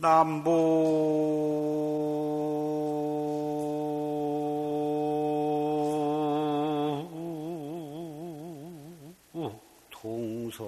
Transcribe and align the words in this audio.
남부 0.00 0.40
동서 9.90 10.64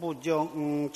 무정차고 0.00 0.94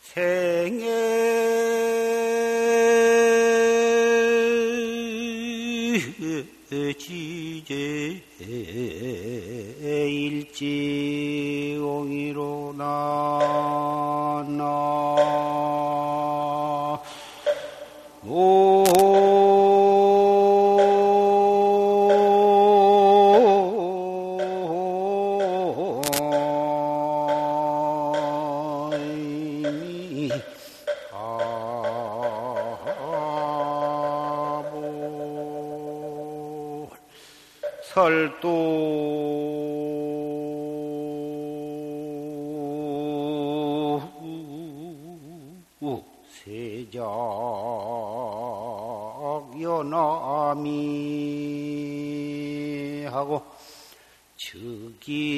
생애 0.00 1.32
지제 6.98 8.22
일 8.40 9.51
지옹이로 10.52 12.42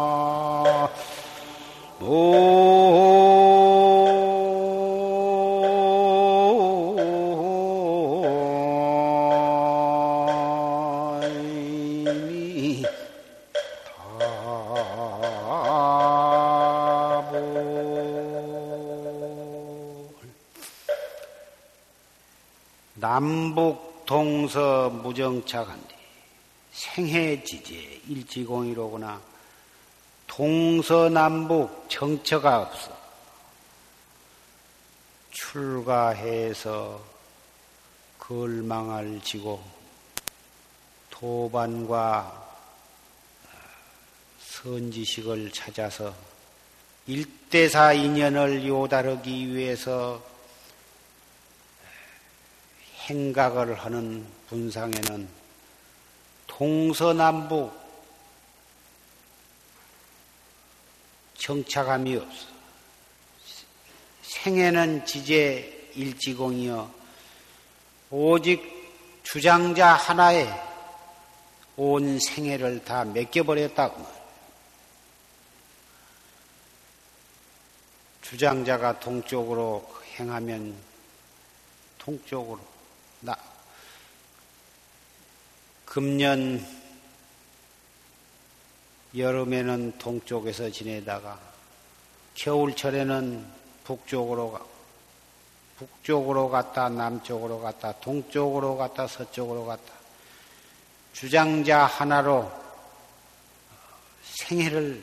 무정차간디. 24.90 25.96
생해지제 26.72 28.02
일지공이로구나. 28.08 29.22
동서남북 30.28 31.86
정처가 31.90 32.62
없어. 32.62 32.98
출가해서 35.32 37.02
걸망을 38.20 39.22
지고 39.22 39.64
도반과 41.10 42.42
선지식을 44.40 45.52
찾아서 45.52 46.14
일대사 47.06 47.94
인연을 47.94 48.66
요다르기 48.68 49.54
위해서 49.54 50.33
행각을 53.04 53.76
하는 53.76 54.26
분상에는 54.48 55.28
동서남북 56.48 57.74
정착함이 61.38 62.16
없어. 62.16 62.48
생애는 64.22 65.06
지제 65.06 65.92
일지공이여 65.96 66.94
오직 68.12 68.62
주장자 69.24 69.94
하나에 69.94 70.48
온 71.76 72.20
생애를 72.20 72.86
다 72.86 73.04
맡겨버렸다고. 73.04 74.24
주장자가 78.22 79.00
동쪽으로 79.00 79.94
행하면 80.16 80.76
동쪽으로 81.98 82.60
나. 83.24 83.38
금년 85.86 86.66
여름에는 89.16 89.98
동쪽에서 89.98 90.70
지내다가 90.70 91.40
겨울철에는 92.36 93.46
북쪽으로 93.86 94.52
가 94.52 94.66
북쪽으로 95.78 96.50
갔다 96.50 96.90
남쪽으로 96.90 97.62
갔다 97.62 97.94
동쪽으로 98.02 98.76
갔다 98.76 99.08
서쪽으로 99.08 99.66
갔다. 99.66 99.94
주장자 101.14 101.86
하나로 101.86 102.52
생애를 104.24 105.02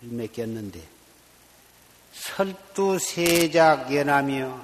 맡겼는데 0.00 0.82
설두 2.12 2.98
세작 2.98 3.94
연하며 3.94 4.60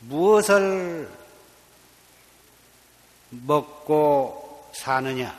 무엇을 0.00 1.19
먹고 3.30 4.70
사느냐? 4.74 5.34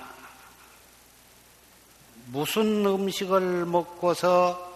무슨 2.28 2.86
음식을 2.86 3.66
먹고서 3.66 4.70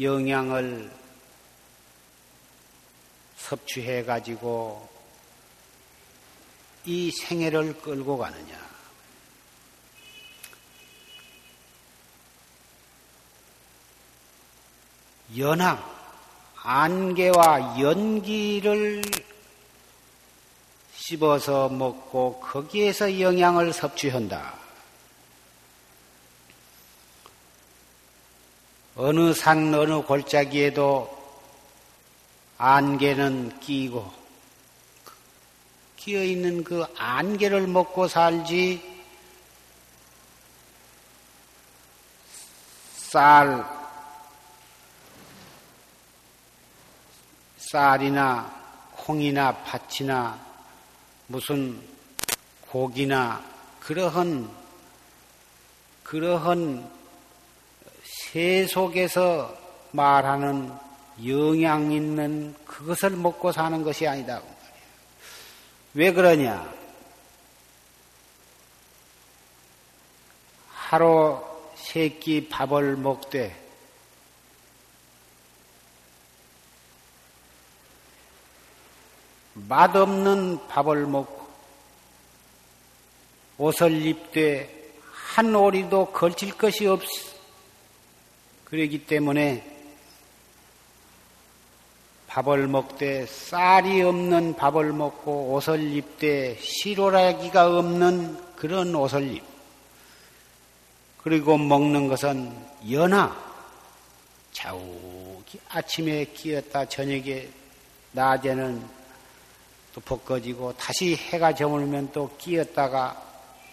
영양을 0.00 0.90
섭취해 3.36 4.04
가지고 4.04 4.88
이 6.84 7.10
생애를 7.10 7.80
끌고 7.80 8.16
가느냐. 8.16 8.68
연항, 15.36 15.82
안개와 16.62 17.80
연기를 17.80 19.02
씹어서 21.08 21.70
먹고 21.70 22.38
거기에서 22.38 23.18
영양을 23.18 23.72
섭취한다. 23.72 24.52
어느 28.94 29.32
산, 29.32 29.72
어느 29.72 30.02
골짜기에도 30.02 31.16
안개는 32.58 33.58
끼고, 33.60 34.12
끼어 35.96 36.22
있는 36.22 36.62
그 36.62 36.84
안개를 36.98 37.68
먹고 37.68 38.06
살지, 38.06 39.06
쌀, 42.96 43.64
쌀이나 47.56 48.54
콩이나 48.92 49.54
팥이나 49.64 50.47
무슨 51.28 51.78
고기나 52.62 53.44
그러한 53.80 54.50
그러한 56.02 56.90
새 58.02 58.66
속에서 58.66 59.54
말하는 59.92 60.72
영양 61.26 61.92
있는 61.92 62.54
그것을 62.64 63.10
먹고 63.10 63.52
사는 63.52 63.82
것이 63.82 64.06
아니다. 64.06 64.40
왜 65.94 66.12
그러냐? 66.12 66.72
하루 70.70 71.44
세 71.76 72.18
끼 72.18 72.48
밥을 72.48 72.96
먹되 72.96 73.67
맛없는 79.66 80.68
밥을 80.68 81.06
먹고 81.06 81.48
옷을 83.58 84.06
입되 84.06 84.92
한 85.34 85.54
오리도 85.54 86.12
걸칠 86.12 86.56
것이 86.56 86.86
없어. 86.86 87.08
그러기 88.64 89.06
때문에 89.06 89.76
밥을 92.28 92.68
먹되 92.68 93.26
쌀이 93.26 94.02
없는 94.02 94.54
밥을 94.54 94.92
먹고 94.92 95.54
옷을 95.54 95.92
입되 95.96 96.56
시로라기가 96.60 97.78
없는 97.78 98.54
그런 98.54 98.94
옷을 98.94 99.34
입. 99.34 99.42
그리고 101.22 101.56
먹는 101.58 102.08
것은 102.08 102.54
연하. 102.90 103.48
자욱이 104.52 105.58
아침에 105.68 106.24
끼었다 106.26 106.84
저녁에 106.86 107.48
낮에는 108.12 108.97
또 109.98 110.00
벗겨지고 110.00 110.74
다시 110.74 111.16
해가 111.16 111.54
저물면 111.54 112.12
또 112.12 112.30
끼었다가 112.38 113.20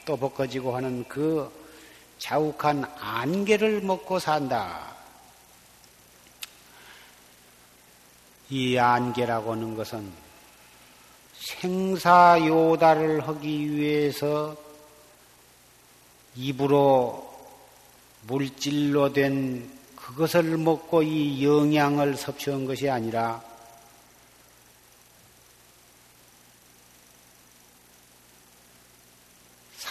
또 0.06 0.18
벗겨지고 0.18 0.76
하는 0.76 1.06
그 1.08 1.52
자욱한 2.18 2.84
안개를 3.00 3.82
먹고 3.82 4.18
산다. 4.18 4.96
이 8.50 8.78
안개라고 8.78 9.52
하는 9.52 9.76
것은 9.76 10.12
생사요다를 11.34 13.28
하기 13.28 13.76
위해서 13.76 14.56
입으로 16.36 17.34
물질로 18.24 19.14
된 19.14 19.70
그것을 19.96 20.58
먹고 20.58 21.04
이 21.04 21.46
영양을 21.46 22.16
섭취한 22.16 22.66
것이 22.66 22.90
아니라 22.90 23.44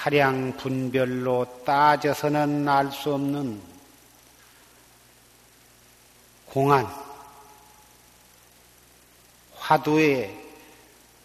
사량 0.05 0.59
분별로 0.59 1.63
따져서는 1.65 2.69
알 2.69 2.93
수 2.93 3.15
없는 3.15 3.59
공안, 6.45 6.87
화두의, 9.57 10.39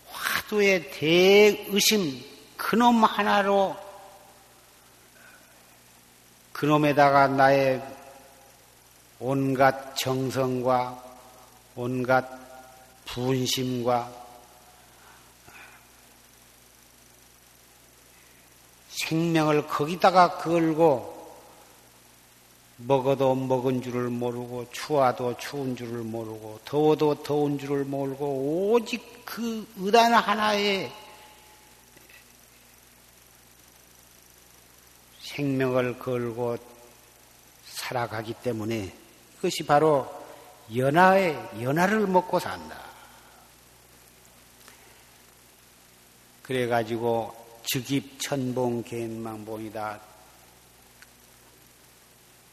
화두의 0.09 0.91
대의심, 0.91 2.23
그놈 2.55 3.03
하나로 3.03 3.75
그놈에다가 6.53 7.27
나의 7.27 7.83
온갖 9.19 9.93
정성과 9.97 11.03
온갖 11.75 12.25
분심과 13.07 14.18
생명을 19.09 19.65
거기다가 19.65 20.37
걸고 20.37 21.17
먹어도 22.77 23.33
먹은 23.33 23.81
줄을 23.81 24.03
모르고 24.03 24.69
추워도 24.71 25.35
추운 25.37 25.75
줄을 25.75 26.03
모르고 26.03 26.59
더워도 26.63 27.23
더운 27.23 27.57
줄을 27.57 27.85
모르고 27.85 28.71
오직 28.71 29.25
그 29.25 29.67
의단 29.77 30.13
하나에 30.13 30.91
생명을 35.21 35.97
걸고 35.97 36.57
살아가기 37.65 38.35
때문에 38.43 38.93
그것이 39.37 39.65
바로 39.65 40.07
연하의 40.75 41.33
연하를 41.61 42.05
먹고 42.05 42.37
산다. 42.37 42.77
그래 46.43 46.67
가지고 46.67 47.38
즉입 47.71 48.19
천봉 48.19 48.83
개인망봉이다. 48.83 49.99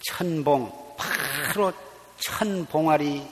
천봉 0.08 0.96
바로 0.96 1.72
천 2.18 2.66
봉아리 2.66 3.26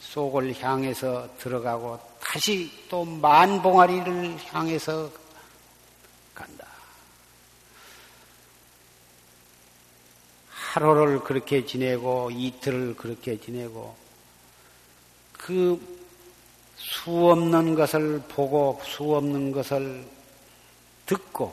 속을 0.00 0.60
향해서 0.62 1.28
들어가고 1.38 1.98
다시 2.20 2.70
또 2.88 3.04
만 3.04 3.62
봉아리를 3.62 4.36
향해서 4.46 5.10
간다. 6.34 6.66
하루를 10.50 11.20
그렇게 11.20 11.64
지내고 11.64 12.30
이틀을 12.30 12.96
그렇게 12.96 13.38
지내고 13.40 13.96
그 15.32 15.98
수 16.78 17.10
없는 17.10 17.74
것을 17.74 18.22
보고 18.28 18.80
수 18.84 19.14
없는 19.16 19.52
것을 19.52 20.04
듣고 21.08 21.52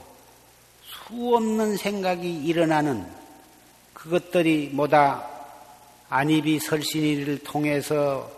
수 0.83 1.35
없는 1.35 1.77
생각이 1.77 2.45
일어나는 2.45 3.07
그것들이 3.93 4.69
뭐다 4.73 5.27
안입이 6.09 6.59
설신이를 6.59 7.39
통해서 7.39 8.29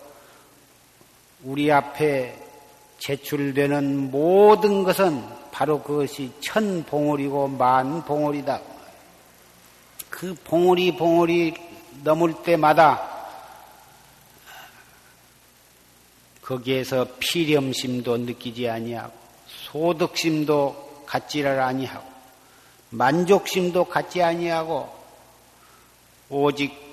우리 1.43 1.71
앞에 1.71 2.37
제출되는 2.99 4.11
모든 4.11 4.83
것은 4.83 5.23
바로 5.51 5.81
그것이 5.81 6.31
천 6.39 6.83
봉오리고 6.83 7.47
만 7.47 8.05
봉오리다. 8.05 8.61
그 10.09 10.35
봉오리 10.43 10.95
봉오리 10.95 11.53
넘을 12.03 12.43
때마다 12.43 13.17
거기에서 16.41 17.07
피렴심도 17.19 18.17
느끼지 18.17 18.69
아니하고 18.69 19.13
소득심도 19.47 20.86
갖지를 21.07 21.59
아니하고 21.59 22.07
만족심도 22.91 23.85
갖지 23.85 24.21
아니하고 24.21 24.95
오직 26.29 26.85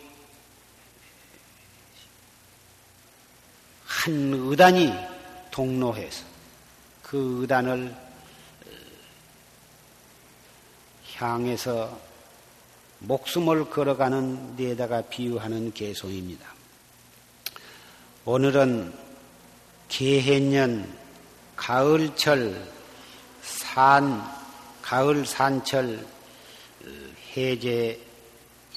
한 3.84 4.32
의단이 4.32 4.93
동로해서 5.50 6.25
그 7.02 7.40
의단을 7.40 7.94
향해서 11.14 11.99
목숨을 13.00 13.70
걸어가는 13.70 14.56
데에다가 14.56 15.02
비유하는 15.02 15.72
개송입니다. 15.72 16.52
오늘은 18.25 18.93
개해년 19.88 20.93
가을철 21.56 22.73
산 23.74 24.22
가을 24.82 25.26
산철 25.26 26.06
해제 27.36 28.00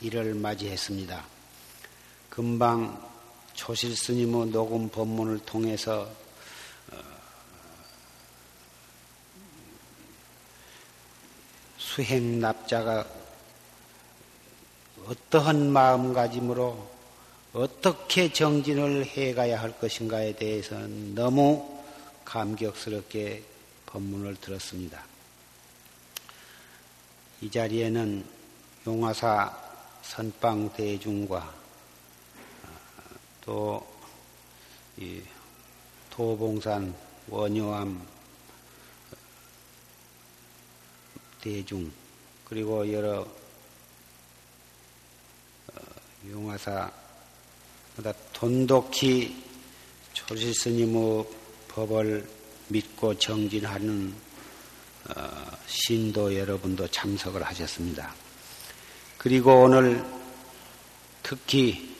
일을 0.01 0.34
맞이했습니다. 0.34 1.24
금방 2.32 3.00
조실 3.54 3.96
스님의 3.96 4.48
녹음 4.48 4.89
법문을 4.89 5.38
통해서 5.46 6.10
어, 6.92 6.98
수행 11.77 12.39
납자가 12.39 13.06
어떠한 15.06 15.72
마음가짐으로 15.72 16.89
어떻게 17.54 18.34
정진을 18.34 19.06
해가야 19.06 19.62
할 19.62 19.80
것인가에 19.80 20.36
대해서는 20.38 21.13
너무 21.13 21.84
감격스럽게 22.25 23.57
법문을 23.88 24.36
들었습니다. 24.38 25.03
이 27.41 27.50
자리에는 27.50 28.25
용화사 28.86 29.67
선방 30.01 30.72
대중과 30.74 31.53
또 33.41 33.86
도봉산 36.10 36.96
원효암 37.27 38.08
대중 41.41 41.91
그리고 42.46 42.91
여러 42.91 43.22
어, 43.22 43.27
용화사 46.29 46.91
돈독히 48.34 49.44
조실 50.13 50.53
스님의 50.53 51.25
법을 51.67 52.37
믿고 52.70 53.18
정진하는 53.18 54.14
어, 55.10 55.52
신도 55.68 56.36
여러분도 56.36 56.90
참석을 56.90 57.42
하셨습니다. 57.44 58.14
그리고 59.18 59.64
오늘 59.64 60.04
특히 61.24 61.96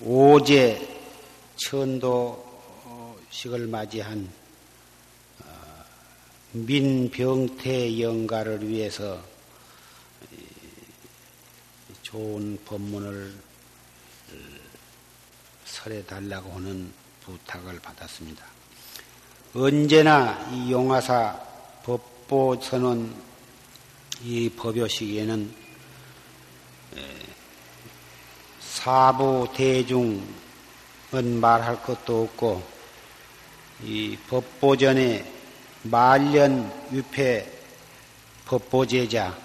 오제 0.00 1.00
천도식을 1.56 3.68
맞이한 3.68 4.28
어, 5.44 5.84
민병태 6.52 8.00
영가를 8.00 8.68
위해서 8.68 9.22
좋은 12.02 12.58
법문을 12.64 13.32
설해 15.74 16.04
달라고 16.04 16.52
하는 16.52 16.92
부탁을 17.24 17.80
받았습니다. 17.80 18.44
언제나 19.54 20.48
이 20.52 20.70
용화사 20.70 21.36
법보 21.82 22.60
선언 22.62 23.12
이 24.22 24.48
법요 24.50 24.86
시기에는 24.86 25.52
사부 28.60 29.48
대중은 29.56 31.40
말할 31.40 31.82
것도 31.82 32.22
없고 32.22 32.62
이 33.82 34.16
법보전에 34.28 35.32
말년 35.82 36.72
유폐 36.92 37.50
법보제자 38.46 39.36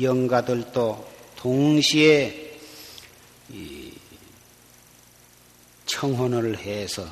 영가들도 0.00 1.08
동시에 1.36 2.58
청혼을 5.98 6.56
해서 6.58 7.04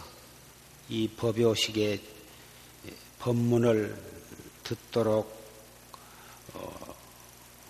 이 0.89 1.09
법요식의 1.09 2.01
법문을 3.19 4.01
듣도록 4.63 5.29
어, 6.55 6.95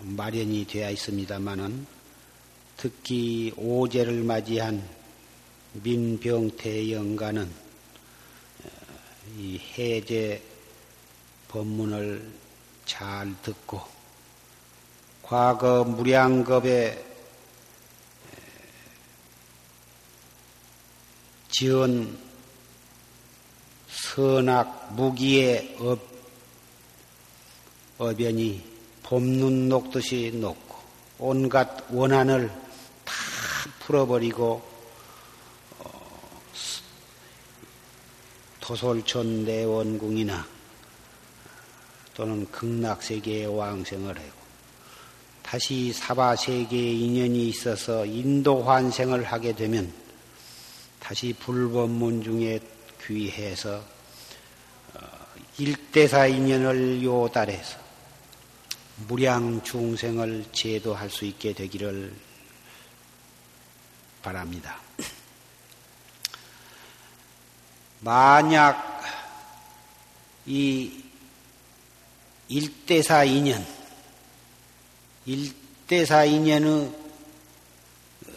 마련이 0.01 0.67
되어 0.67 0.91
있습니다마는 0.91 1.87
특히 2.77 3.51
오제를 3.57 4.21
맞이한 4.25 4.87
민병태 5.81 6.91
영가는 6.91 7.41
어, 7.43 8.69
이 9.39 9.59
해제 9.75 10.39
법문을 11.47 12.31
잘 12.85 13.33
듣고 13.41 13.81
과거 15.23 15.83
무량겁에 15.83 17.16
지은 21.57 22.15
선악 23.87 24.93
무기의 24.93 25.75
업, 25.79 25.99
어변이 27.97 28.63
봄눈 29.01 29.67
녹듯이 29.67 30.33
녹고 30.35 30.75
온갖 31.17 31.91
원한을 31.91 32.49
다 33.03 33.13
풀어버리고 33.79 34.61
어, 35.79 35.91
도솔천 38.59 39.45
내원궁이나 39.45 40.47
또는 42.13 42.45
극락세계에 42.51 43.45
왕생을 43.45 44.15
하고 44.15 44.37
다시 45.41 45.91
사바세계에 45.91 46.91
인연이 46.91 47.49
있어서 47.49 48.05
인도 48.05 48.61
환생을 48.61 49.23
하게 49.23 49.55
되면 49.55 50.06
다시 50.99 51.33
불법문 51.33 52.23
중에 52.23 52.59
귀해서 53.05 53.83
어, 54.93 54.99
일대사 55.57 56.27
인연을 56.27 57.03
요달해서 57.03 57.79
무량 59.07 59.63
중생을 59.63 60.45
제도할 60.51 61.09
수 61.09 61.25
있게 61.25 61.53
되기를 61.53 62.13
바랍니다. 64.21 64.79
만약 67.99 69.01
이 70.45 71.03
일대사 72.47 73.23
인연, 73.23 73.65
일대사 75.25 76.25
인연의 76.25 76.71
어, 78.27 78.31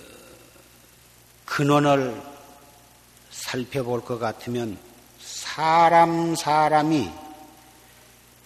근원을 1.46 2.29
살펴볼 3.50 4.04
것 4.04 4.20
같으면 4.20 4.78
사람 5.20 6.36
사람이 6.36 7.10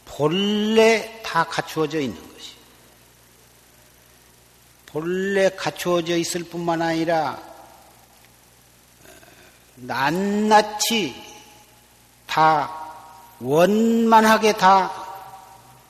본래 0.07 1.21
다 1.23 1.45
갖추어져 1.45 2.01
있는 2.01 2.17
것이. 2.17 2.55
본래 4.87 5.51
갖추어져 5.51 6.17
있을 6.17 6.45
뿐만 6.45 6.81
아니라 6.81 7.39
낱낱이 9.77 11.15
다 12.27 12.73
원만하게 13.41 14.55
다 14.55 14.91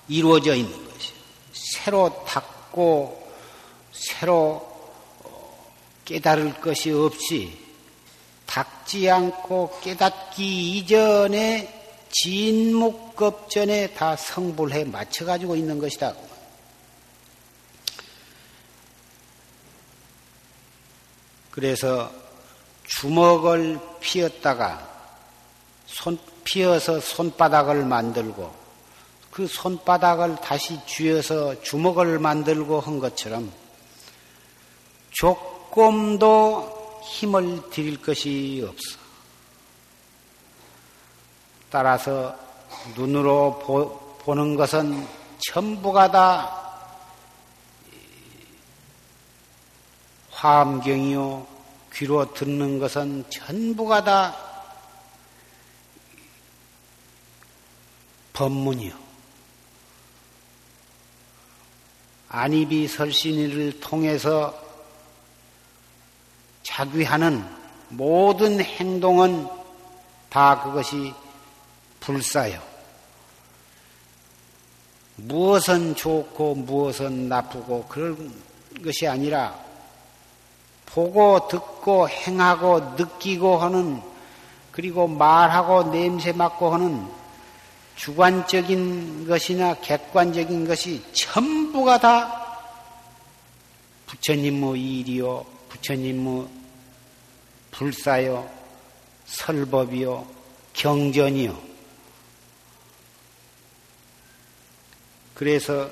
이루어져 0.08 0.56
있는 0.56 0.72
것이. 0.88 1.12
새로 1.52 2.24
닦고 2.24 3.32
새로 3.92 4.74
깨달을 6.04 6.60
것이 6.60 6.90
없이 6.90 7.63
닦지 8.54 9.10
않고 9.10 9.80
깨닫기 9.82 10.78
이전에 10.78 12.06
진묵급전에 12.10 13.94
다 13.94 14.14
성불해 14.14 14.84
맞춰가지고 14.84 15.56
있는 15.56 15.80
것이다. 15.80 16.14
그래서 21.50 22.12
주먹을 22.84 23.80
피었다가 23.98 24.88
손 25.86 26.16
피어서 26.44 27.00
손바닥을 27.00 27.84
만들고 27.84 28.54
그 29.32 29.48
손바닥을 29.48 30.36
다시 30.36 30.78
쥐어서 30.86 31.60
주먹을 31.62 32.20
만들고 32.20 32.78
한 32.78 33.00
것처럼 33.00 33.52
조금도 35.10 36.83
힘을 37.04 37.70
들일 37.70 38.00
것이 38.00 38.64
없어. 38.66 38.98
따라서 41.70 42.36
눈으로 42.96 43.58
보, 43.58 44.16
보는 44.18 44.56
것은 44.56 45.06
전부가 45.38 46.10
다 46.10 46.64
화엄경이요. 50.30 51.46
귀로 51.92 52.32
듣는 52.34 52.78
것은 52.78 53.24
전부가 53.30 54.02
다 54.02 54.36
법문이요. 58.32 59.04
안입이 62.28 62.88
설신이를 62.88 63.78
통해서 63.80 64.63
자귀하는 66.64 67.44
모든 67.90 68.60
행동은 68.60 69.46
다 70.28 70.62
그것이 70.62 71.14
불사요. 72.00 72.60
무엇은 75.16 75.94
좋고 75.94 76.56
무엇은 76.56 77.28
나쁘고 77.28 77.84
그런 77.88 78.34
것이 78.84 79.06
아니라 79.06 79.56
보고 80.86 81.46
듣고 81.48 82.08
행하고 82.08 82.94
느끼고 82.96 83.58
하는 83.58 84.02
그리고 84.72 85.06
말하고 85.06 85.92
냄새 85.92 86.32
맡고 86.32 86.74
하는 86.74 87.06
주관적인 87.94 89.28
것이나 89.28 89.74
객관적인 89.74 90.66
것이 90.66 91.00
전부가 91.12 92.00
다 92.00 92.58
부처님의 94.06 94.80
일이요, 94.80 95.46
부처님의 95.74 96.48
불사요, 97.72 98.48
설법이요, 99.26 100.26
경전이요. 100.72 101.60
그래서 105.34 105.90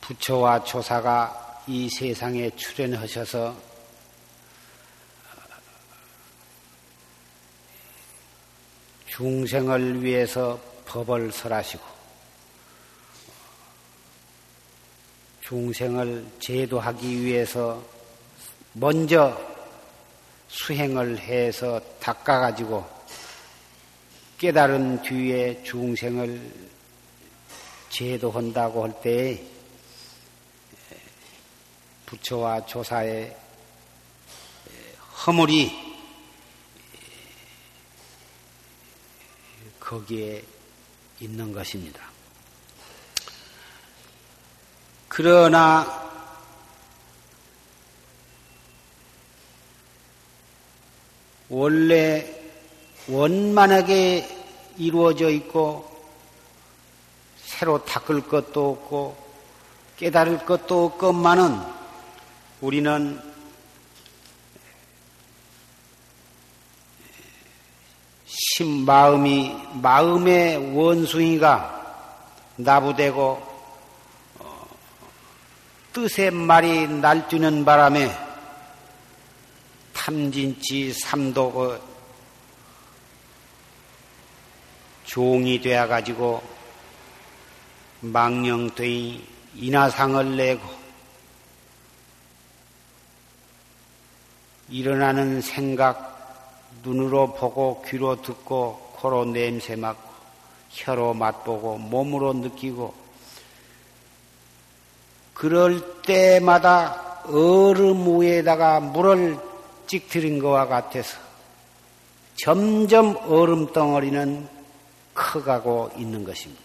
부처와 0.00 0.64
조사가 0.64 1.62
이 1.66 1.88
세상에 1.90 2.48
출연하셔서 2.56 3.54
중생을 9.06 10.02
위해서 10.02 10.58
법을 10.86 11.30
설하시고 11.30 11.99
중생을 15.50 16.24
제도하기 16.38 17.24
위해서 17.24 17.84
먼저 18.72 19.36
수행을 20.46 21.18
해서 21.18 21.80
닦아가지고 21.98 22.88
깨달은 24.38 25.02
뒤에 25.02 25.60
중생을 25.64 26.40
제도한다고 27.88 28.84
할때 28.84 29.42
부처와 32.06 32.64
조사의 32.66 33.36
허물이 35.26 35.72
거기에 39.80 40.44
있는 41.18 41.52
것입니다. 41.52 42.09
그러나 45.10 45.84
원래 51.48 52.24
원만하게 53.08 54.24
이루어져 54.78 55.28
있고 55.30 55.90
새로 57.42 57.84
닦을 57.84 58.28
것도 58.28 58.70
없고 58.70 59.16
깨달을 59.96 60.46
것도 60.46 60.84
없건만은 60.86 61.60
우리는 62.60 63.20
심 68.26 68.84
마음이 68.86 69.56
마음의 69.82 70.76
원숭이가 70.76 72.06
나부되고 72.54 73.22
어, 73.22 73.49
뜻의 75.92 76.30
말이 76.30 76.86
날뛰는 76.86 77.64
바람에 77.64 78.10
탐진치 79.92 80.92
삼독의 80.92 81.80
종이 85.04 85.60
되어 85.60 85.88
가지고 85.88 86.42
망령되이 88.00 89.26
인하상을 89.56 90.36
내고 90.36 90.62
일어나는 94.68 95.40
생각 95.40 96.08
눈으로 96.84 97.34
보고 97.34 97.82
귀로 97.88 98.22
듣고 98.22 98.92
코로 98.94 99.24
냄새 99.24 99.74
맡고 99.74 100.08
혀로 100.70 101.14
맛보고 101.14 101.78
몸으로 101.78 102.32
느끼고 102.34 102.94
그럴 105.40 106.02
때마다 106.02 107.22
얼음 107.24 108.20
위에다가 108.20 108.78
물을 108.78 109.38
찍들인 109.86 110.38
것과 110.38 110.66
같아서 110.66 111.16
점점 112.36 113.16
얼음 113.26 113.72
덩어리는 113.72 114.46
커가고 115.14 115.92
있는 115.96 116.24
것입니다. 116.24 116.62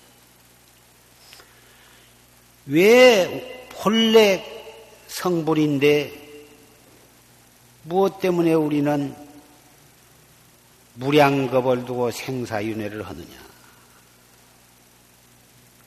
왜 2.65 3.70
본래 3.70 4.44
성불인데 5.08 6.12
무엇 7.84 8.20
때문에 8.20 8.51
우리는 8.55 9.15
무량겁을 10.96 11.86
두고 11.86 12.12
생사윤회를 12.12 13.03
하느냐. 13.08 13.38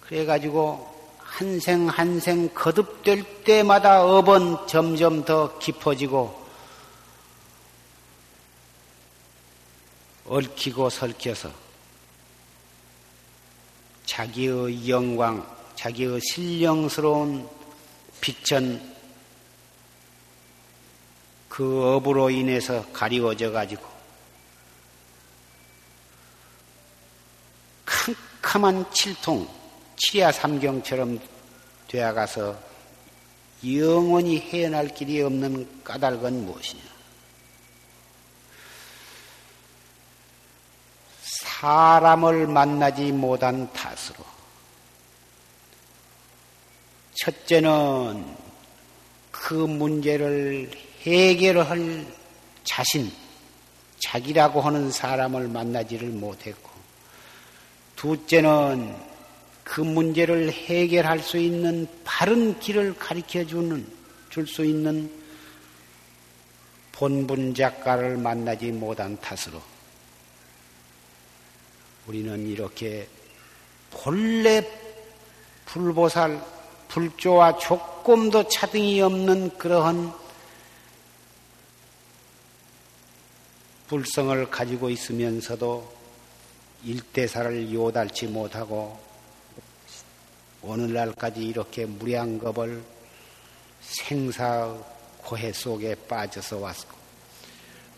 그래가지고 0.01 0.98
한 1.29 1.61
생 1.61 1.87
한 1.89 2.19
생 2.21 2.49
거듭될 2.55 3.45
때마다 3.45 4.03
업은 4.03 4.67
점점 4.67 5.25
더 5.25 5.57
깊어지고 5.59 6.47
얽히고 10.27 10.91
설켜서 10.91 11.51
자기의 14.05 14.89
영광, 14.89 15.47
자기의 15.77 16.21
신령스러운 16.21 17.49
빛은 18.21 18.97
그 21.49 21.95
업으로 21.95 22.31
인해서 22.31 22.85
가리워져 22.93 23.51
가지고 23.53 23.87
캄캄한 27.85 28.93
칠통, 28.93 29.58
칠야 29.99 30.31
삼경처럼 30.31 31.21
되어가서 31.89 32.57
영원히 33.67 34.39
헤어날 34.39 34.89
길이 34.95 35.21
없는 35.21 35.83
까닭은 35.83 36.47
무엇이냐? 36.47 36.83
사람을 41.23 42.47
만나지 42.47 43.11
못한 43.11 43.73
탓으로. 43.73 44.25
첫째는 47.15 48.37
그 49.33 49.55
문제를 49.55 50.71
해결할 51.03 52.07
자신, 52.63 53.13
자기라고 53.99 54.61
하는 54.61 54.93
사람을 54.93 55.49
만나지를 55.49 56.11
못했고, 56.11 56.71
둘째는 57.97 59.08
그 59.69 59.83
문제를 59.83 60.51
해결할 60.51 61.19
수 61.21 61.37
있는 61.37 61.87
바른 62.03 62.59
길을 62.59 62.97
가르쳐 62.97 63.45
주는, 63.45 63.87
줄 64.31 64.47
수 64.47 64.65
있는 64.65 65.13
본분 66.93 67.55
작가를 67.55 68.17
만나지 68.17 68.73
못한 68.73 69.21
탓으로 69.21 69.61
우리는 72.07 72.49
이렇게 72.49 73.07
본래 73.91 74.67
불보살, 75.67 76.43
불조와 76.89 77.59
조금도 77.59 78.49
차등이 78.49 79.03
없는 79.03 79.59
그러한 79.59 80.11
불성을 83.89 84.51
가지고 84.51 84.89
있으면서도 84.89 85.93
일대사를 86.85 87.71
요달치 87.73 88.29
못하고 88.29 89.08
오늘날까지 90.69 91.43
이렇게 91.43 91.87
무량겁을 91.87 92.83
생사 93.81 94.77
고해 95.19 95.53
속에 95.53 95.95
빠져서 95.95 96.59
왔고 96.59 96.99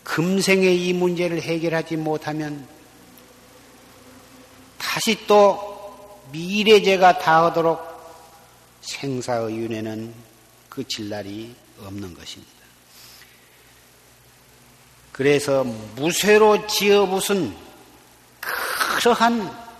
금생에 0.03 0.73
이 0.73 0.93
문제를 0.93 1.41
해결하지 1.41 1.97
못하면 1.97 2.67
다시 4.77 5.27
또 5.27 6.19
미래제가 6.31 7.19
다하도록 7.19 7.79
생사의 8.81 9.57
윤회는 9.57 10.13
끝일 10.69 11.09
날이 11.09 11.53
없는 11.83 12.13
것입니다. 12.13 12.51
그래서 15.11 15.63
무쇠로 15.63 16.67
지어 16.67 17.05
무슨 17.05 17.53
그러한 18.39 19.70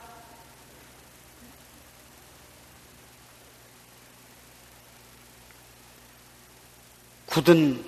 굳은 7.31 7.81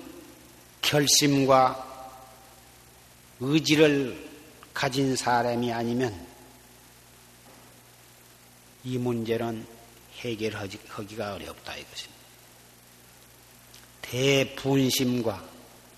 결심과 0.80 2.16
의지를 3.40 4.30
가진 4.72 5.14
사람이 5.14 5.70
아니면 5.70 6.26
이 8.84 8.96
문제는 8.96 9.66
해결하기가 10.20 11.34
어렵다 11.34 11.76
이것입니다. 11.76 12.24
대분심과 14.00 15.44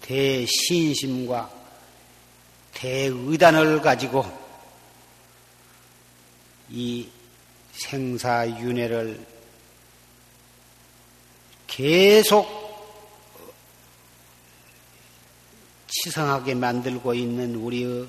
대신심과 0.01 1.49
대의단을 2.75 3.81
가지고 3.81 4.25
이 6.69 7.09
생사윤회를 7.75 9.25
계속 11.69 12.66
치성하게 16.03 16.55
만들고 16.55 17.15
있는 17.15 17.55
우리의 17.55 18.07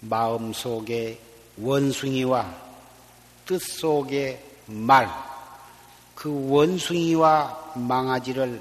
마음 0.00 0.52
속의 0.52 1.20
원숭이와 1.56 2.68
뜻 3.46 3.62
속의 3.62 4.44
말, 4.66 5.08
그 6.14 6.50
원숭이와 6.50 7.74
망아지를 7.76 8.60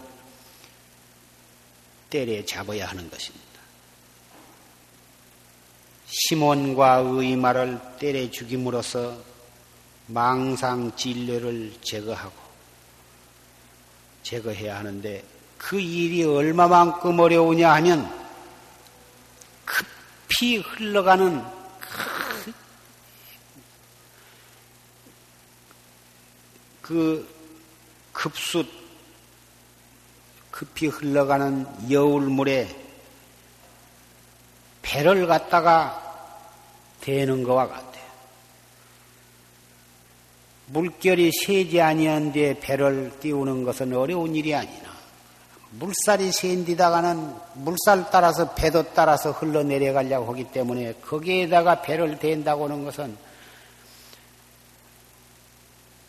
때려 2.09 2.45
잡아야 2.45 2.87
하는 2.87 3.09
것입니다. 3.09 3.45
심원과 6.05 7.03
의말을 7.05 7.79
때려 7.99 8.29
죽임으로써 8.31 9.17
망상 10.07 10.95
진료를 10.95 11.73
제거하고 11.81 12.47
제거해야 14.23 14.77
하는데 14.77 15.36
그 15.57 15.79
일이 15.79 16.23
얼마만큼 16.23 17.19
어려우냐 17.19 17.73
하면 17.75 18.09
급히 19.65 20.57
흘러가는 20.57 21.43
그 26.81 27.27
급수 28.13 28.65
급히 30.51 30.87
흘러가는 30.87 31.67
여울물에 31.91 32.67
배를 34.81 35.27
갖다가 35.27 36.03
대는 37.01 37.43
것과 37.43 37.67
같아요. 37.67 38.07
물결이 40.67 41.31
세지 41.45 41.81
아니한데 41.81 42.59
배를 42.59 43.19
띄우는 43.19 43.65
것은 43.65 43.93
어려운 43.93 44.35
일이 44.35 44.55
아니라 44.55 44.86
물살이 45.71 46.31
샌디다가는 46.31 47.35
물살 47.55 48.09
따라서 48.09 48.53
배도 48.53 48.93
따라서 48.93 49.31
흘러내려가려고 49.31 50.31
하기 50.31 50.45
때문에 50.45 50.93
거기에다가 51.05 51.81
배를 51.81 52.19
댄다고 52.19 52.65
하는 52.65 52.85
것은 52.85 53.17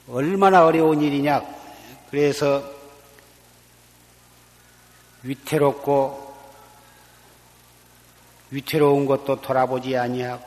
얼마나 0.09 0.65
어려운 0.65 1.03
일이냐. 1.03 1.43
그래서 2.11 2.63
위태롭고 5.23 6.29
위태로운 8.51 9.05
것도 9.05 9.43
돌아보지 9.43 9.97
아니하고 9.97 10.47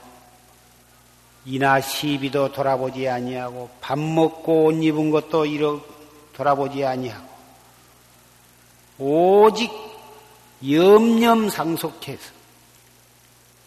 이나 1.46 1.82
시비도 1.82 2.52
돌아보지 2.52 3.08
아니하고 3.08 3.70
밥 3.82 4.00
먹고 4.00 4.66
옷 4.66 4.84
입은 4.84 5.12
것도 5.12 5.46
이러 5.46 5.82
돌아보지 6.34 6.86
아니하고 6.86 7.31
오직 8.98 9.72
염념 10.70 11.50
상속해서 11.50 12.32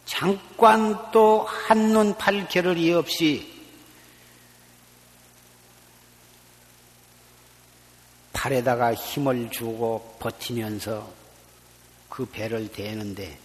잠깐 0.05 1.11
또 1.11 1.43
한눈 1.43 2.17
팔 2.17 2.49
겨를이 2.49 2.93
없이 2.93 3.53
팔에다가 8.33 8.95
힘을 8.95 9.51
주고 9.51 10.17
버티면서 10.21 11.11
그 12.09 12.27
배를 12.27 12.71
대는데 12.71 13.39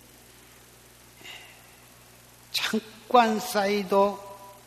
잠깐 2.51 3.39
쌓이도 3.39 4.19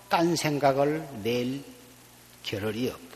딴 0.08 0.34
생각을 0.34 1.06
낼 1.22 1.62
겨를이 2.42 2.88
없다. 2.88 3.11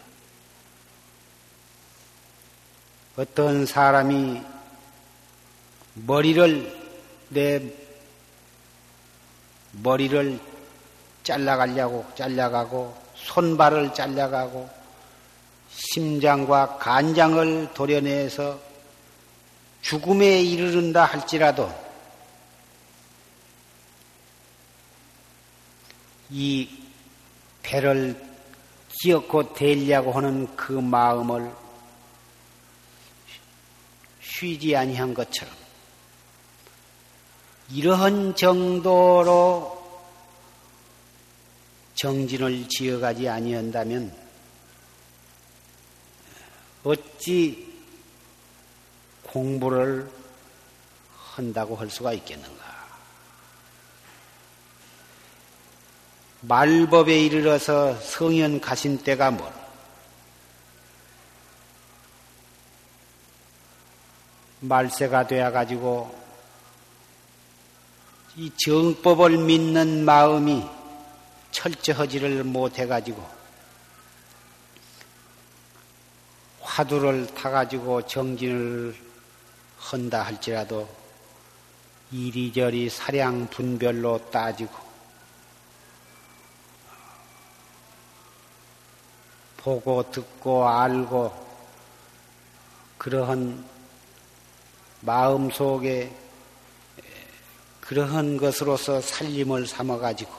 어떤 3.16 3.64
사람이 3.64 4.42
머리를 5.94 6.86
내 7.30 7.62
머리를 9.72 10.38
잘라가려고 11.22 12.04
잘라가고 12.14 12.94
손발을 13.14 13.94
잘라가고 13.94 14.68
심장과 15.70 16.76
간장을 16.76 17.72
도려내서 17.72 18.60
죽음에 19.80 20.42
이르른다 20.42 21.06
할지라도 21.06 21.72
이 26.28 26.68
배를 27.62 28.20
기어코 28.90 29.54
대려고 29.54 30.12
하는 30.12 30.54
그 30.54 30.72
마음을 30.72 31.65
쉬지 34.38 34.76
아니한 34.76 35.14
것처럼 35.14 35.54
이러한 37.70 38.36
정도로 38.36 39.74
정진을 41.94 42.68
지어가지 42.68 43.30
아니한다면 43.30 44.14
어찌 46.84 47.66
공부를 49.22 50.10
한다고 51.16 51.74
할 51.74 51.88
수가 51.88 52.12
있겠는가? 52.12 52.66
말법에 56.42 57.18
이르러서 57.18 57.98
성현 58.00 58.60
가신 58.60 58.98
때가 58.98 59.30
뭘? 59.30 59.65
말세가 64.60 65.26
되어 65.26 65.50
가지고 65.52 66.14
이 68.36 68.50
정법을 68.56 69.38
믿는 69.38 70.04
마음이 70.04 70.64
철저하지를 71.50 72.44
못해 72.44 72.86
가지고 72.86 73.26
화두를 76.60 77.26
타 77.28 77.50
가지고 77.50 78.02
정진을 78.02 78.94
한다 79.78 80.22
할지라도 80.22 80.88
이리저리 82.10 82.90
사량 82.90 83.48
분별로 83.48 84.30
따지고 84.30 84.74
보고 89.56 90.10
듣고 90.10 90.68
알고 90.68 91.46
그러한 92.98 93.75
마음 95.00 95.50
속에 95.50 96.10
그러한 97.80 98.36
것으로서 98.36 99.00
살림을 99.00 99.66
삼아가지고 99.66 100.32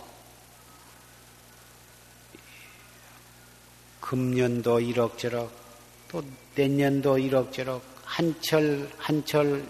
금년도 4.02 4.80
이럭저럭 4.80 5.52
또 6.10 6.24
내년도 6.56 7.18
이럭저럭 7.18 7.82
한철 8.04 8.90
한철 8.98 9.66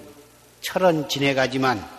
철은 0.62 1.10
지내가지만 1.10 1.98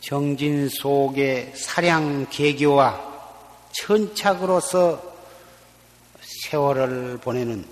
정진 0.00 0.68
속의 0.68 1.54
사량 1.56 2.26
개교와 2.30 3.14
천착으로서 3.72 5.02
세월을 6.20 7.18
보내는 7.18 7.64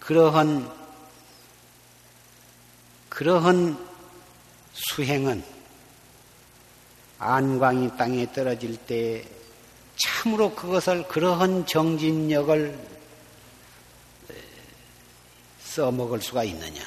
그러한 0.00 0.83
그러한 3.14 3.78
수행은 4.72 5.44
안광이 7.20 7.96
땅에 7.96 8.30
떨어질 8.32 8.76
때 8.76 9.24
참으로 9.96 10.52
그것을 10.52 11.06
그러한 11.06 11.64
정진력을 11.64 12.76
써먹을 15.60 16.20
수가 16.20 16.42
있느냐. 16.42 16.82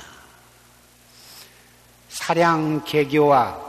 사량 2.10 2.84
개교와 2.84 3.66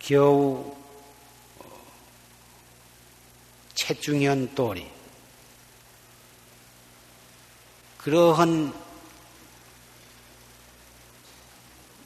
겨우 0.00 0.77
채중현 3.88 4.54
또리 4.54 4.86
그러한 7.96 8.74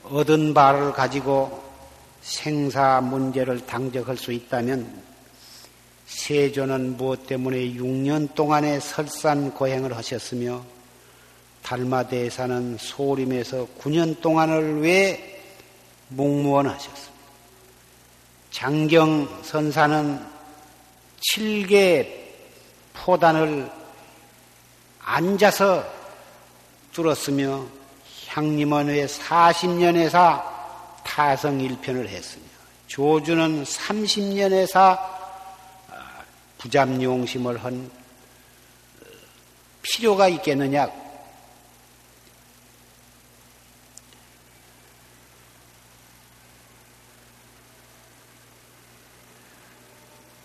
얻은 0.04 0.54
바를 0.54 0.92
가지고 0.92 1.60
생사 2.20 3.00
문제를 3.00 3.66
당적할 3.66 4.16
수 4.16 4.32
있다면 4.32 5.02
세조는 6.06 6.98
무엇 6.98 7.26
때문에 7.26 7.58
6년 7.72 8.32
동안의 8.36 8.80
설산 8.80 9.52
고행을 9.52 9.96
하셨으며 9.96 10.64
달마대사는 11.64 12.76
소림에서 12.78 13.66
9년 13.80 14.20
동안을 14.20 14.82
왜 14.82 15.42
묵무원 16.10 16.68
하셨습니다. 16.68 17.12
장경 18.52 19.42
선사는 19.42 20.41
7개 21.30 22.08
포단을 22.92 23.70
앉아서 24.98 25.84
뚫었으며 26.92 27.66
향림원의 28.28 29.06
40년에서 29.08 30.42
타성 31.04 31.58
1편을 31.58 32.06
했으며 32.08 32.44
조주는 32.86 33.64
30년에서 33.64 34.98
부잡용심을 36.58 37.62
한 37.62 37.90
필요가 39.82 40.28
있겠느냐? 40.28 40.90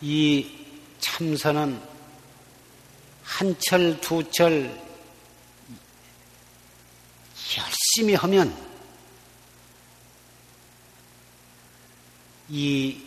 이 0.01 0.56
참선은 0.99 1.81
한 3.23 3.55
철, 3.59 3.99
두 4.01 4.23
철 4.31 4.87
열심히 7.57 8.13
하면 8.15 8.55
이 12.49 13.01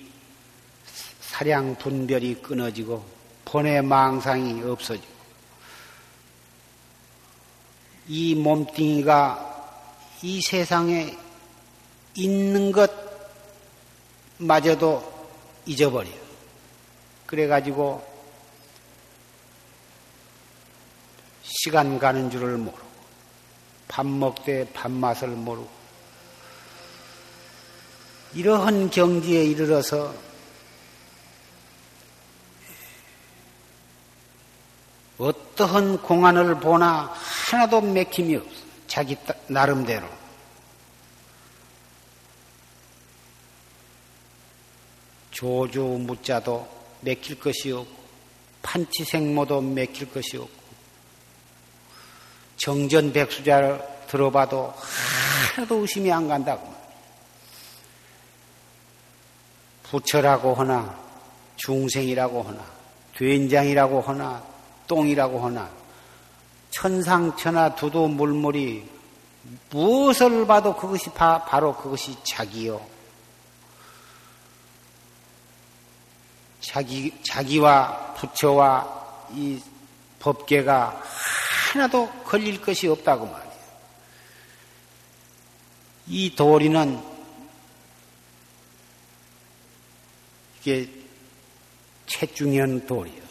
사량 1.20 1.76
분별이 1.76 2.42
끊어지고 2.42 3.04
번외 3.44 3.80
망상이 3.80 4.62
없어지고 4.62 5.20
이 8.08 8.34
몸뚱이가 8.34 9.46
이 10.22 10.40
세상에 10.42 11.16
있는 12.14 12.72
것마저도 14.38 15.30
잊어버려. 15.66 16.19
그래가지고 17.30 18.04
시간 21.44 21.96
가는 21.96 22.28
줄을 22.28 22.56
모르고 22.56 22.80
밥 23.86 24.04
먹되 24.04 24.68
밥맛을 24.72 25.28
모르고 25.28 25.70
이러한 28.34 28.90
경지에 28.90 29.44
이르러서 29.44 30.12
어떠한 35.18 36.02
공안을 36.02 36.58
보나 36.58 37.14
하나도 37.14 37.80
맥힘이 37.80 38.36
없어. 38.36 38.50
자기 38.88 39.16
나름대로. 39.46 40.08
조주 45.30 45.80
무자도 45.80 46.79
맥힐 47.00 47.38
것이 47.38 47.72
없고, 47.72 48.00
판치생모도 48.62 49.60
맥힐 49.60 50.10
것이 50.10 50.36
없고, 50.36 50.60
정전백수자를 52.56 53.82
들어봐도 54.08 54.74
하나도 55.54 55.76
의심이 55.76 56.12
안 56.12 56.28
간다고. 56.28 56.74
부처라고 59.84 60.54
하나, 60.54 60.98
중생이라고 61.56 62.42
하나, 62.42 62.64
된장이라고 63.16 64.00
하나, 64.00 64.42
똥이라고 64.86 65.44
하나, 65.44 65.70
천상천하 66.70 67.74
두두 67.74 68.08
물물이 68.08 68.88
무엇을 69.70 70.46
봐도 70.46 70.76
그것이 70.76 71.10
바, 71.10 71.44
바로 71.44 71.74
그것이 71.74 72.16
자기요. 72.24 72.80
자기, 76.60 77.12
자기와 77.22 78.14
부처와 78.14 79.26
이 79.32 79.60
법계가 80.18 81.02
하나도 81.72 82.10
걸릴 82.24 82.60
것이 82.60 82.86
없다고 82.88 83.26
말이에요. 83.26 83.50
이 86.08 86.34
도리는 86.34 87.00
이게 90.58 90.88
최중현 92.06 92.86
도리요. 92.86 93.22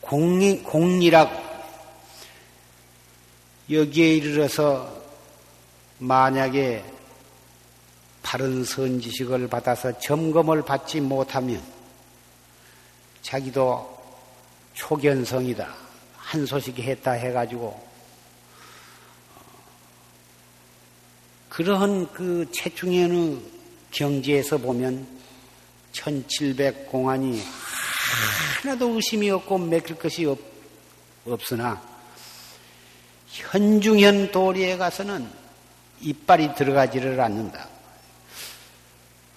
공리, 0.00 0.62
공리라고 0.62 1.42
여기에 3.70 4.16
이르러서 4.16 5.02
만약에 5.98 6.84
바른 8.22 8.62
선지식을 8.64 9.48
받아서 9.48 9.98
점검을 9.98 10.62
받지 10.62 11.00
못하면 11.00 11.73
자기도 13.24 13.90
초견성이다. 14.74 15.74
한 16.16 16.46
소식이 16.46 16.82
했다 16.82 17.12
해가지고 17.12 17.82
그러한 21.48 22.12
그 22.12 22.46
최충현의 22.52 23.40
경지에서 23.92 24.58
보면 24.58 25.06
1700 25.92 26.90
공안이 26.90 27.40
하나도 28.62 28.94
의심이 28.94 29.30
없고 29.30 29.58
맥힐 29.58 29.96
것이 29.96 30.26
없, 30.26 30.38
없으나 31.24 31.80
현중현 33.28 34.32
도리에 34.32 34.76
가서는 34.76 35.30
이빨이 36.00 36.54
들어가지를 36.56 37.20
않는다. 37.20 37.73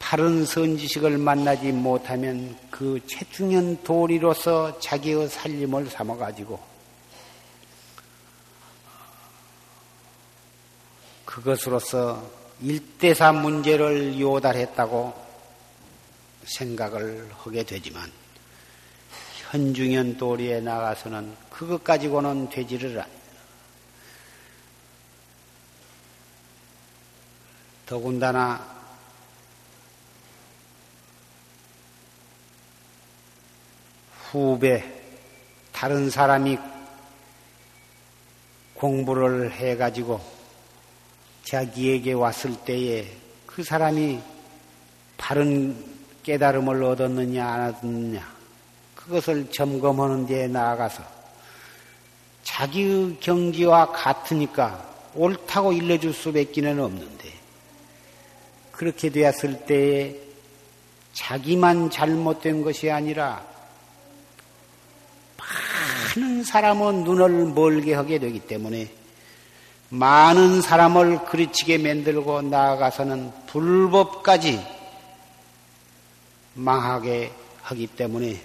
바른 0.10 0.46
선지식을 0.46 1.18
만나지 1.18 1.74
못하면 1.74 2.58
그 2.72 2.98
최중현 3.08 3.84
도리로서 3.84 4.80
자기의 4.80 5.28
살림을 5.28 5.90
삼아가지고 5.90 6.58
그것으로서 11.26 12.26
일대사 12.62 13.34
문제를 13.34 14.18
요달했다고 14.18 15.14
생각을 16.46 17.30
하게 17.40 17.64
되지만 17.64 18.10
현중현 19.42 20.16
도리에 20.16 20.62
나가서는 20.62 21.36
그것 21.50 21.84
가지고는 21.84 22.48
되지를 22.48 22.92
않아요. 22.92 23.12
더군다나 27.86 28.77
후배, 34.38 34.84
다른 35.72 36.10
사람이 36.10 36.58
공부를 38.76 39.52
해가지고 39.52 40.22
자기에게 41.44 42.14
왔을 42.14 42.56
때에 42.64 43.08
그 43.46 43.64
사람이 43.64 44.20
바른 45.18 45.76
깨달음을 46.24 46.84
얻었느냐 46.84 47.48
안 47.48 47.70
얻었느냐 47.70 48.36
그것을 48.96 49.50
점검하는 49.52 50.28
데 50.28 50.48
나아가서 50.48 51.04
자기의 52.44 53.18
경지와 53.20 53.92
같으니까 53.92 54.86
옳다고 55.16 55.74
일러줄 55.74 56.14
수밖에는 56.14 56.80
없는데 56.80 57.34
그렇게 58.72 59.10
되었을 59.10 59.66
때에 59.66 60.16
자기만 61.14 61.90
잘못된 61.90 62.62
것이 62.62 62.92
아니라 62.92 63.57
많은 66.18 66.44
사람은 66.44 67.04
눈을 67.04 67.54
멀게 67.54 67.94
하게 67.94 68.18
되기 68.18 68.40
때문에 68.40 68.92
많은 69.90 70.64
사람을 70.64 71.26
그르치게 71.26 71.78
만들고 71.78 72.42
나아가서는 72.42 73.32
불법까지 73.46 74.60
망하게 76.56 77.32
하기 77.62 77.86
때문에 77.88 78.42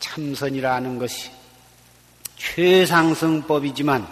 참선이라는 0.00 0.98
것이 0.98 1.30
최상승법이지만 2.36 4.06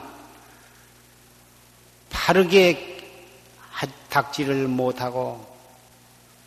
바르게 2.10 2.96
닥지를 4.08 4.68
못하고 4.68 5.44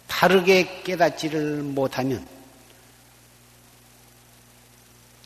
바르게 0.07 0.83
깨닫지를 0.83 1.63
못하면 1.63 2.25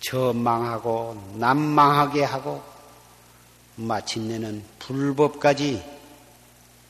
저 0.08 0.32
망하고 0.34 1.36
남 1.38 1.58
망하게 1.58 2.24
하고 2.26 2.64
마침내는 3.76 4.64
불법까지 4.78 5.84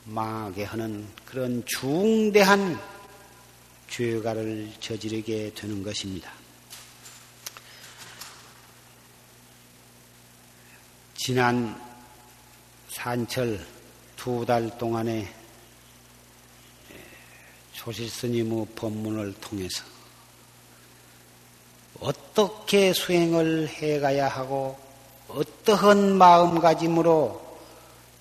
망하게 0.04 0.64
하는 0.64 1.08
그런 1.24 1.64
중대한 1.64 2.78
죄가를 3.88 4.70
저지르게 4.80 5.54
되는 5.54 5.82
것입니다. 5.82 6.30
지난 11.14 11.80
산철 12.90 13.66
두 14.16 14.44
달 14.44 14.76
동안에 14.76 15.32
조실스님의 17.72 18.66
법문을 18.76 19.32
통해서 19.40 19.95
어떻게 22.00 22.92
수행을 22.92 23.68
해가야 23.68 24.28
하고 24.28 24.78
어떠한 25.28 26.16
마음가짐으로 26.16 27.46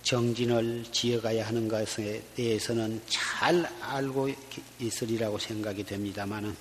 정진을 0.04 0.86
지어가야 0.92 1.48
하는 1.48 1.68
것에 1.68 2.22
대해서는 2.36 3.02
잘 3.08 3.68
알고 3.82 4.30
있으리라고 4.80 5.40
생각이 5.40 5.84
됩니다만은 5.84 6.56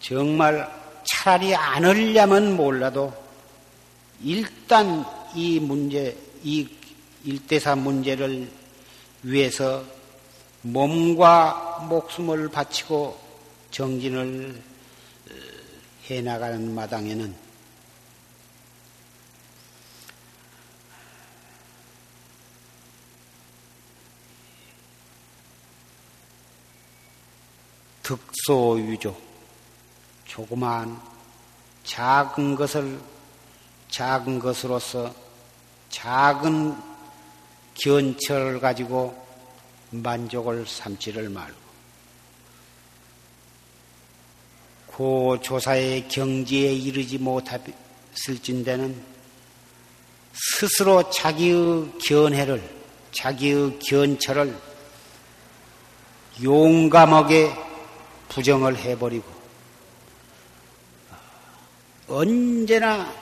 정말 0.00 0.68
차라리 1.04 1.54
안 1.54 1.84
하려면 1.84 2.56
몰라도 2.56 3.12
일단 4.22 5.04
이 5.34 5.60
문제, 5.60 6.16
이 6.42 6.66
일대사 7.24 7.76
문제를 7.76 8.50
위해서 9.22 9.84
몸과 10.62 11.86
목숨을 11.88 12.48
바치고 12.48 13.27
정진을 13.70 14.62
어, 15.30 15.34
해 16.10 16.20
나가는 16.22 16.74
마당에는 16.74 17.48
득소유조 28.02 29.14
조그만 30.24 30.98
작은 31.84 32.54
것을 32.54 32.98
작은 33.90 34.38
것으로서 34.38 35.14
작은 35.90 36.76
견철을 37.74 38.60
가지고 38.60 39.26
만족을 39.90 40.66
삼지를 40.66 41.28
말고 41.28 41.67
고 44.98 45.40
조사의 45.40 46.08
경지에 46.08 46.72
이르지 46.72 47.18
못했을진대는 47.18 49.00
스스로 50.32 51.08
자기의 51.08 51.92
견해를 52.04 52.68
자기의 53.12 53.78
견처를 53.78 54.58
용감하게 56.42 57.54
부정을 58.28 58.76
해버리고 58.76 59.24
언제나 62.08 63.14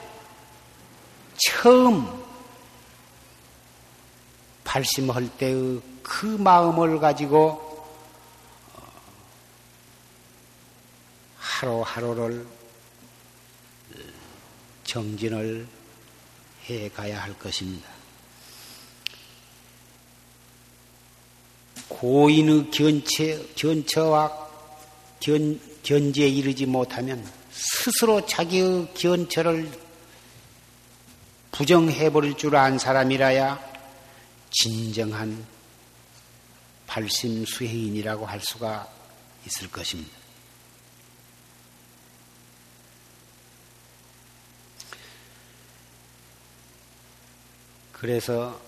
처음 1.37 2.07
발심할 4.63 5.29
때의 5.37 5.79
그 6.01 6.25
마음을 6.25 6.99
가지고 6.99 7.66
하루하루를 11.57 12.45
정진을 14.83 15.67
해 16.69 16.89
가야 16.89 17.21
할 17.21 17.37
것입니다. 17.39 17.89
고인의 21.87 22.69
견체, 22.71 23.47
견처와 23.55 24.47
견, 25.19 25.59
견지에 25.83 26.27
이르지 26.27 26.65
못하면 26.65 27.25
스스로 27.51 28.25
자기의 28.25 28.93
견처를 28.93 29.71
부정해버릴 31.51 32.37
줄 32.37 32.55
안 32.55 32.77
사람이라야 32.77 33.59
진정한 34.51 35.45
발심 36.85 37.45
수행인이라고 37.45 38.25
할 38.25 38.39
수가 38.41 38.87
있을 39.45 39.69
것입니다. 39.71 40.16
그래서 47.99 48.59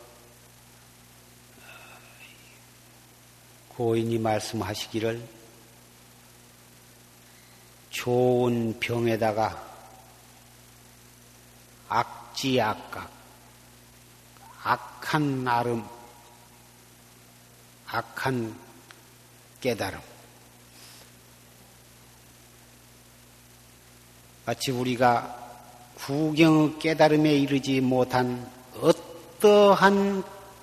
고인이 3.69 4.17
말씀하시기를 4.17 5.25
좋은 7.91 8.79
병에다가 8.79 9.67
악지악각, 11.87 13.11
악한 14.63 15.43
나름, 15.43 15.85
악한 17.87 18.59
깨달음. 19.61 19.99
마치 24.45 24.71
우리가 24.71 25.35
구경의 25.95 26.79
깨달음에 26.79 27.35
이르지 27.35 27.81
못한 27.81 28.58
어떠한 29.39 30.21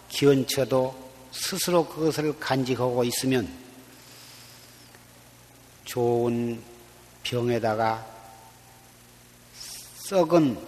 견처도 0.09 0.95
스스로 1.33 1.87
그것을 1.89 2.39
간직하고 2.39 3.05
있으면 3.05 3.49
좋은 5.85 6.63
병에다가 7.23 8.07
썩은 9.97 10.59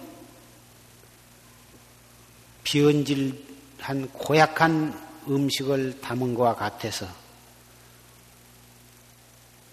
비언질한 2.63 4.09
고약한 4.13 5.07
음식을 5.27 6.01
담은 6.01 6.33
것과 6.33 6.55
같아서 6.55 7.07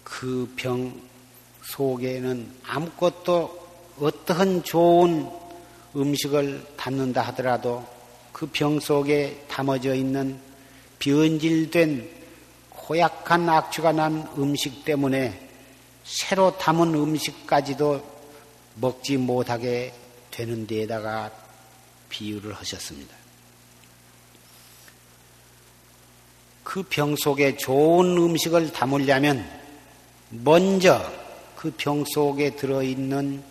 그 0.03 0.51
병 0.55 1.01
속에는 1.63 2.59
아무것도 2.63 3.67
어떠한 3.99 4.63
좋은 4.63 5.27
음식을 5.95 6.75
담는다 6.77 7.23
하더라도 7.23 7.96
그 8.37 8.45
병 8.45 8.79
속에 8.79 9.45
담아져 9.47 9.95
있는 9.95 10.39
변질된 10.99 12.07
고약한 12.69 13.49
악취가 13.49 13.93
난 13.93 14.31
음식 14.37 14.85
때문에 14.85 15.49
새로 16.03 16.55
담은 16.55 16.93
음식까지도 16.93 18.17
먹지 18.75 19.17
못하게 19.17 19.91
되는 20.29 20.67
데에다가 20.67 21.31
비유를 22.09 22.53
하셨습니다. 22.53 23.15
그 26.63 26.83
병 26.83 27.15
속에 27.15 27.57
좋은 27.57 28.17
음식을 28.17 28.71
담으려면 28.71 29.49
먼저 30.29 31.11
그 31.55 31.71
병 31.71 32.05
속에 32.05 32.55
들어있는 32.55 33.43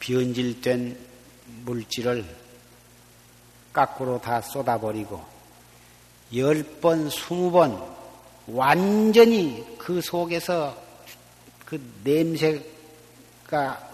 변질된 0.00 1.13
물질을 1.64 2.24
깎으로 3.72 4.20
다 4.20 4.40
쏟아버리고 4.40 5.22
열 6.34 6.62
번, 6.80 7.10
스무 7.10 7.50
번 7.50 7.94
완전히 8.46 9.64
그 9.78 10.00
속에서 10.00 10.76
그 11.64 11.80
냄새가 12.02 13.90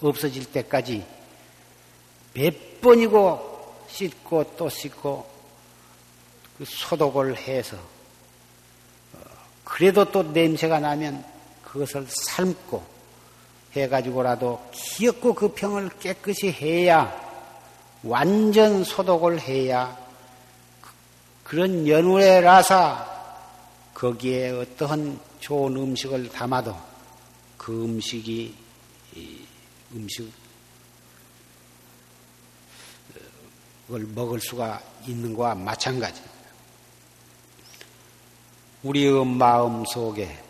없어질 0.00 0.50
때까지 0.52 1.04
몇 2.34 2.80
번이고 2.80 3.84
씻고 3.88 4.56
또 4.56 4.68
씻고 4.68 5.36
그 6.58 6.64
소독을 6.64 7.36
해서 7.36 7.76
어, 7.76 9.18
그래도 9.64 10.04
또 10.10 10.22
냄새가 10.22 10.80
나면 10.80 11.24
그것을 11.62 12.06
삶고 12.08 12.95
해가지고라도 13.82 14.68
기었고 14.72 15.34
그 15.34 15.52
병을 15.52 15.90
깨끗이 16.00 16.50
해야 16.50 17.14
완전 18.02 18.84
소독을 18.84 19.40
해야 19.40 19.96
그런 21.44 21.86
연후에라서 21.86 23.16
거기에 23.94 24.50
어떠한 24.50 25.18
좋은 25.40 25.76
음식을 25.76 26.28
담아도 26.30 26.76
그 27.56 27.84
음식이 27.84 28.54
음식을 29.94 30.32
먹을 34.14 34.40
수가 34.40 34.80
있는 35.06 35.34
것과 35.34 35.54
마찬가지입니다. 35.54 36.36
우리의 38.82 39.24
마음 39.24 39.84
속에 39.86 40.45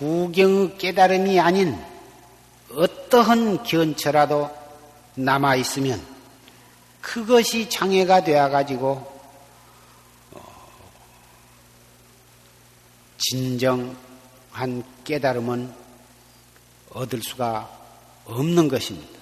구경 0.00 0.78
깨달음이 0.78 1.38
아닌 1.38 1.78
어떠한 2.72 3.64
견처라도 3.64 4.50
남아 5.14 5.56
있으면 5.56 6.02
그것이 7.02 7.68
장애가 7.68 8.24
되어 8.24 8.48
가지고 8.48 9.06
어, 10.30 10.40
진정한 13.18 14.82
깨달음은 15.04 15.70
얻을 16.94 17.22
수가 17.22 17.68
없는 18.24 18.68
것입니다. 18.68 19.20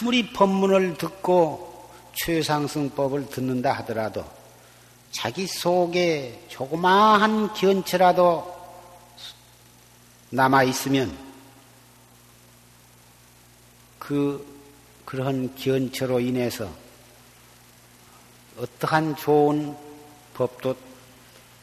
아무리 0.00 0.32
법문을 0.32 0.96
듣고 0.96 1.90
최상승법을 2.14 3.30
듣는다 3.30 3.72
하더라도 3.78 4.37
자기 5.10 5.46
속에 5.46 6.44
조그마한 6.48 7.54
견처라도 7.54 8.56
남아 10.30 10.64
있으면 10.64 11.16
그 13.98 14.46
그러한 15.04 15.54
견처로 15.56 16.20
인해서 16.20 16.70
어떠한 18.58 19.16
좋은 19.16 19.74
법도 20.34 20.76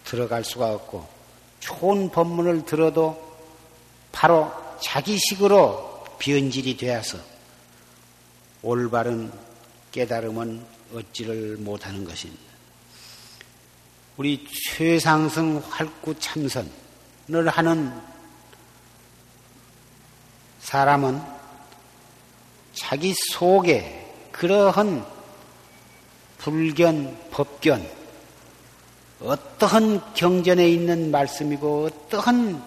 들어갈 0.03 0.43
수가 0.43 0.73
없고 0.73 1.07
좋은 1.59 2.09
법문을 2.09 2.65
들어도 2.65 3.21
바로 4.11 4.51
자기식으로 4.81 6.05
변질이 6.19 6.77
되어서 6.77 7.17
올바른 8.61 9.31
깨달음은 9.91 10.65
얻지를 10.93 11.57
못하는 11.57 12.03
것입니다. 12.03 12.44
우리 14.17 14.47
최상승 14.47 15.61
활구 15.69 16.17
참선을 16.19 16.69
하는 17.49 18.01
사람은 20.59 21.21
자기 22.73 23.13
속에 23.33 24.29
그러한 24.31 25.05
불견, 26.37 27.29
법견, 27.31 27.85
어떠한 29.21 30.13
경전에 30.13 30.69
있는 30.69 31.11
말씀이고 31.11 31.85
어떠한 31.85 32.63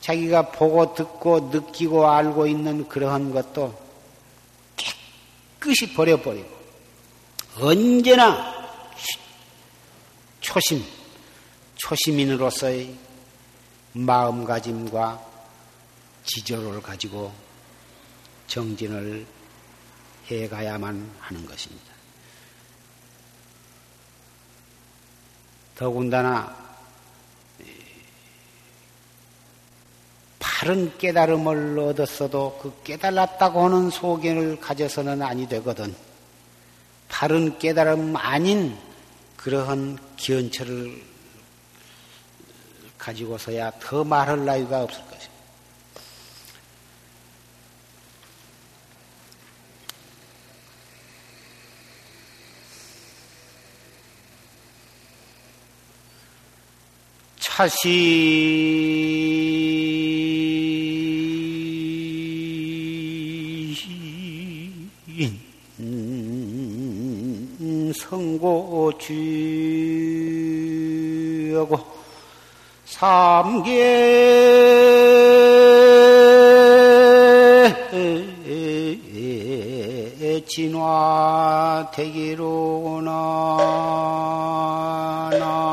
자기가 0.00 0.50
보고 0.50 0.94
듣고 0.94 1.50
느끼고 1.52 2.08
알고 2.08 2.46
있는 2.46 2.86
그러한 2.88 3.32
것도 3.32 3.74
깨끗이 4.76 5.94
버려버리고 5.94 6.48
언제나 7.60 8.55
초심, 10.56 10.82
초심인으로서의 11.74 12.96
마음가짐과 13.92 15.22
지조를 16.24 16.80
가지고 16.80 17.30
정진을 18.46 19.26
해 20.30 20.48
가야만 20.48 21.12
하는 21.20 21.44
것입니다. 21.44 21.84
더군다나 25.74 26.56
바른 30.38 30.96
깨달음을 30.96 31.78
얻었어도 31.80 32.58
그 32.62 32.82
깨달았다고 32.82 33.62
하는 33.62 33.90
소견을 33.90 34.58
가져서는 34.60 35.20
아니 35.20 35.46
되거든. 35.48 35.94
바른 37.10 37.58
깨달음 37.58 38.16
아닌 38.16 38.86
그러한 39.46 39.96
기원처를 40.16 41.00
가지고서야 42.98 43.70
더 43.78 44.02
말할 44.02 44.44
나위가 44.44 44.82
없을 44.82 45.00
것입니다. 45.02 45.36
차시 57.38 58.96
성고주하고 68.08 68.46
삼계 72.84 74.36
진화되기로나 80.46 81.96
종난 85.36 85.66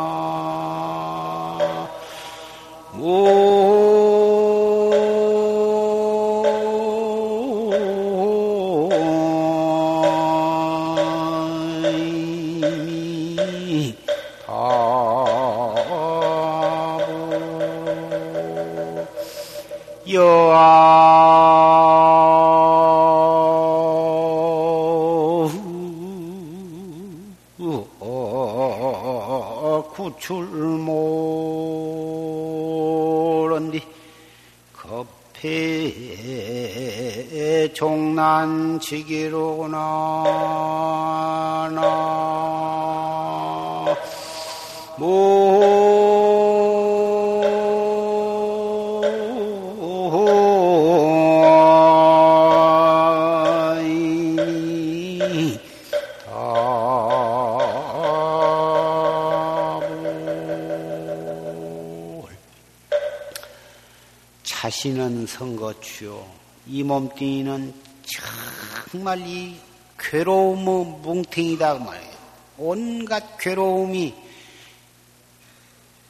정말 69.14 69.28
이 69.28 69.60
괴로움의 70.00 70.86
뭉탱이다 71.02 71.78
그 71.78 71.84
말이에요. 71.84 72.14
온갖 72.58 73.38
괴로움이 73.38 74.16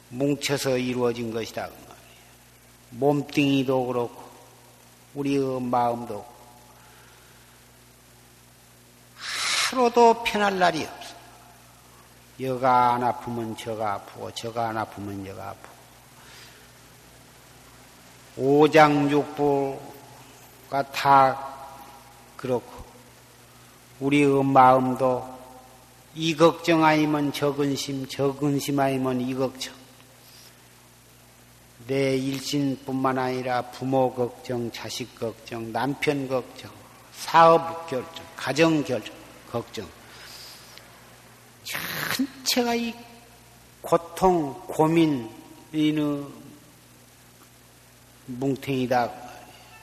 뭉쳐서 0.08 0.78
이루어진 0.78 1.30
것이다 1.30 1.66
그 1.66 1.72
말이에요. 1.72 1.94
몸뚱이도 2.90 3.86
그렇고 3.86 4.24
우리의 5.14 5.60
마음도 5.60 6.24
하루도 9.70 10.24
편할 10.24 10.58
날이 10.58 10.84
없어. 10.84 11.14
여가 12.40 12.94
안 12.94 13.04
아프면 13.04 13.54
저가 13.56 13.94
아프고 13.94 14.30
저가 14.32 14.70
안 14.70 14.78
아프면 14.78 15.26
여가 15.26 15.50
아프고 15.50 15.74
오장육부가 18.36 19.82
다 20.92 21.54
그렇고 22.36 22.83
우리의 24.00 24.44
마음도 24.44 25.32
이 26.14 26.34
걱정 26.36 26.84
아니면 26.84 27.32
저 27.32 27.54
근심, 27.54 28.06
저 28.08 28.34
근심 28.34 28.78
아니면 28.78 29.20
이 29.20 29.34
걱정. 29.34 29.74
내 31.86 32.16
일신뿐만 32.16 33.18
아니라 33.18 33.62
부모 33.62 34.12
걱정, 34.14 34.70
자식 34.72 35.18
걱정, 35.18 35.72
남편 35.72 36.28
걱정, 36.28 36.70
사업 37.12 37.88
결정, 37.88 38.24
가정 38.36 38.82
결정, 38.84 39.14
걱정. 39.50 39.86
전체가 41.64 42.74
이 42.74 42.94
고통, 43.80 44.54
고민, 44.66 45.28
이는 45.72 46.26
뭉탱이다. 48.26 49.12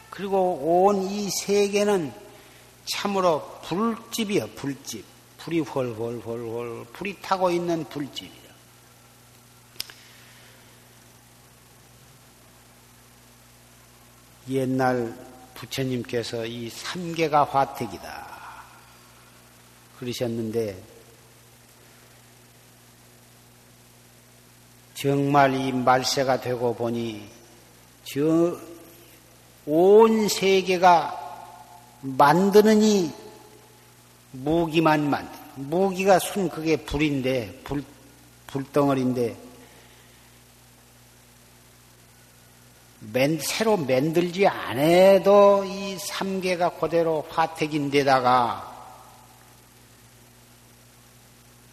그리고 0.09 0.59
온 0.62 1.03
이 1.03 1.30
세계는 1.30 2.20
참으로 2.86 3.59
불집이야, 3.63 4.47
불집. 4.55 5.05
불이 5.38 5.61
훨훨훨훨, 5.61 6.86
불이 6.93 7.17
타고 7.21 7.49
있는 7.49 7.84
불집이야. 7.86 8.41
옛날 14.49 15.15
부처님께서 15.55 16.45
이 16.45 16.69
삼계가 16.69 17.45
화택이다. 17.45 18.27
그러셨는데, 19.99 20.84
정말 24.93 25.55
이 25.55 25.71
말세가 25.71 26.41
되고 26.41 26.75
보니, 26.75 27.27
저, 28.03 28.59
온 29.65 30.27
세계가 30.27 31.30
만드느니 32.02 33.14
무기만 34.32 35.10
만드. 35.10 35.41
무기가 35.56 36.20
순 36.20 36.49
그게 36.49 36.78
불인데 36.78 37.62
불 37.64 37.84
불덩어리인데 38.47 39.36
맨, 43.14 43.39
새로 43.39 43.78
만들지 43.78 44.47
않아도 44.47 45.64
이 45.66 45.97
삼계가 45.97 46.72
그대로 46.72 47.26
화택인데다가 47.30 48.70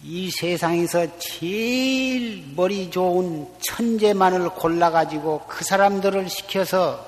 이 0.03 0.31
세상에서 0.31 1.19
제일 1.19 2.53
머리 2.55 2.91
좋은 2.91 3.47
천재만을 3.61 4.51
골라가지고 4.51 5.45
그 5.49 5.65
사람들을 5.65 6.31
시켜서 6.31 7.05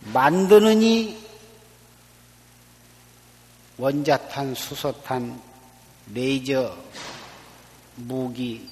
만드느니 0.00 1.21
원자탄, 3.78 4.54
수소탄, 4.54 5.40
레이저, 6.12 6.76
무기, 7.96 8.68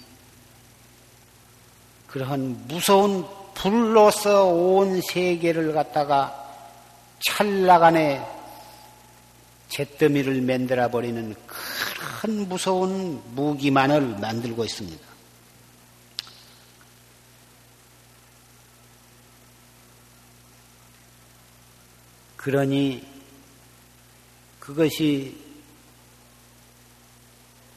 그러한 2.06 2.66
무서운 2.66 3.24
불로서 3.54 4.46
온 4.46 5.00
세계를 5.00 5.72
갖다가 5.72 6.36
찰나간에 7.20 8.24
잿더미를 9.68 10.40
만들어 10.42 10.90
버리는 10.90 11.34
큰 11.46 12.48
무서운 12.48 13.22
무기만을 13.34 14.00
만들고 14.18 14.64
있습니다. 14.64 15.10
그러니 22.36 23.09
그것이 24.60 25.36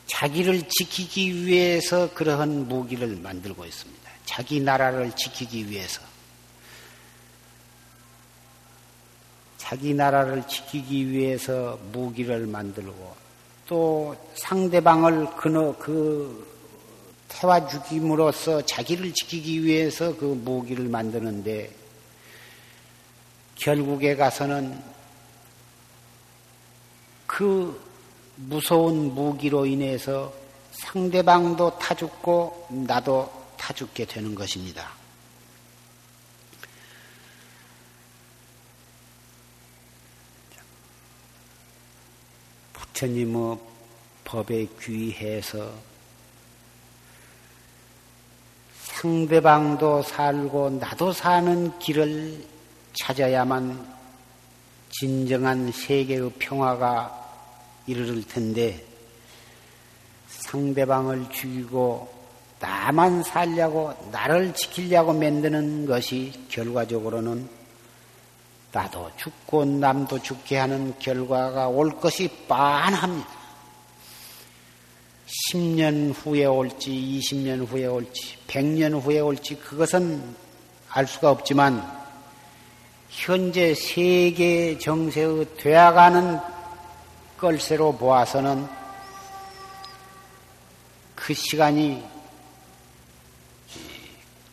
자기를 0.05 0.63
지키기 0.69 1.45
위해서 1.45 2.13
그러한 2.13 2.67
무기를 2.67 3.15
만들고 3.15 3.65
있습니다. 3.65 4.11
자기 4.25 4.59
나라를 4.59 5.11
지키기 5.15 5.69
위해서. 5.69 6.01
자기 9.57 9.93
나라를 9.93 10.45
지키기 10.47 11.09
위해서 11.09 11.79
무기를 11.91 12.45
만들고 12.45 13.15
또 13.65 14.15
상대방을 14.35 15.35
그너 15.37 15.75
그 15.79 16.45
태워 17.29 17.67
죽임으로써 17.67 18.61
자기를 18.63 19.13
지키기 19.13 19.63
위해서 19.63 20.15
그 20.15 20.25
무기를 20.25 20.87
만드는데 20.89 21.71
결국에 23.55 24.15
가서는 24.15 24.92
그 27.33 27.81
무서운 28.35 29.15
무기로 29.15 29.65
인해서 29.65 30.31
상대방도 30.71 31.79
타 31.79 31.95
죽고 31.95 32.67
나도 32.69 33.27
타 33.57 33.73
죽게 33.73 34.05
되는 34.05 34.35
것입니다. 34.35 34.91
부처님의 42.73 43.57
법에 44.25 44.67
귀해서 44.79 45.73
상대방도 48.75 50.03
살고 50.03 50.69
나도 50.69 51.11
사는 51.11 51.79
길을 51.79 52.45
찾아야만 52.93 53.91
진정한 54.91 55.71
세계의 55.71 56.31
평화가 56.37 57.22
이르를 57.87 58.23
텐데 58.27 58.83
상대방을 60.27 61.29
죽이고 61.31 62.13
나만 62.59 63.23
살려고 63.23 63.93
나를 64.11 64.53
지키려고 64.53 65.13
만드는 65.13 65.85
것이 65.85 66.31
결과적으로는 66.49 67.49
나도 68.71 69.11
죽고 69.17 69.65
남도 69.65 70.21
죽게 70.21 70.57
하는 70.57 70.97
결과가 70.97 71.67
올 71.67 71.99
것이 71.99 72.27
빤합니다. 72.47 73.29
10년 75.51 76.13
후에 76.15 76.45
올지, 76.45 76.91
20년 76.91 77.67
후에 77.67 77.85
올지, 77.85 78.37
100년 78.47 79.01
후에 79.01 79.19
올지, 79.19 79.55
그것은 79.55 80.35
알 80.89 81.07
수가 81.07 81.31
없지만, 81.31 82.03
현재 83.09 83.73
세계 83.75 84.77
정세의 84.77 85.55
되어가는 85.57 86.52
걸세로 87.43 87.91
보아서는 87.97 88.65
그 91.13 91.33
시간이 91.33 92.01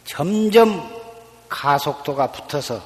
점점 0.05 1.01
가속도가 1.49 2.33
붙어서 2.33 2.83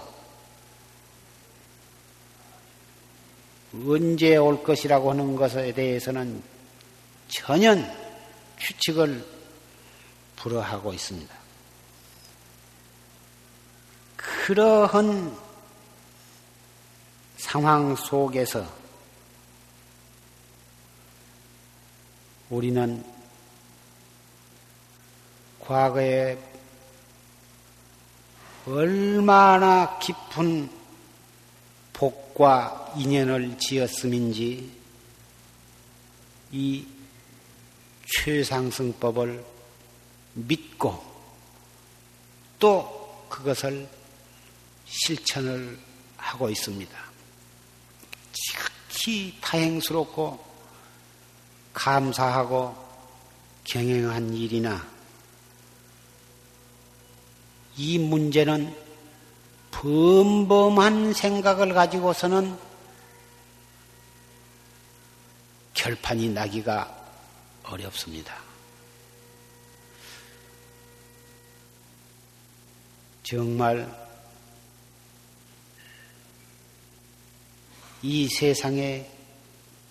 언제 3.72 4.36
올 4.36 4.62
것이라고 4.62 5.12
하는 5.12 5.36
것에 5.36 5.72
대해서는 5.72 6.42
전혀 7.28 7.74
추측을 8.58 9.26
불허하고 10.36 10.92
있습니다. 10.92 11.34
그러한 14.16 15.34
상황 17.38 17.96
속에서 17.96 18.83
우리는 22.54 23.04
과거에 25.58 26.38
얼마나 28.64 29.98
깊은 29.98 30.70
복과 31.92 32.92
인연을 32.96 33.58
지었음인지 33.58 34.70
이 36.52 36.86
최상승법을 38.06 39.44
믿고 40.34 41.04
또 42.60 43.26
그것을 43.28 43.88
실천을 44.86 45.76
하고 46.16 46.48
있습니다. 46.48 47.04
지극히 48.32 49.36
다행스럽고 49.40 50.53
감사하고 51.74 52.74
경영한 53.64 54.32
일이나 54.32 54.86
이 57.76 57.98
문제는 57.98 58.74
범범한 59.72 61.12
생각을 61.12 61.74
가지고서는 61.74 62.56
결판이 65.74 66.30
나기가 66.30 66.90
어렵습니다. 67.64 68.34
정말 73.24 74.04
이 78.02 78.28
세상에 78.28 79.10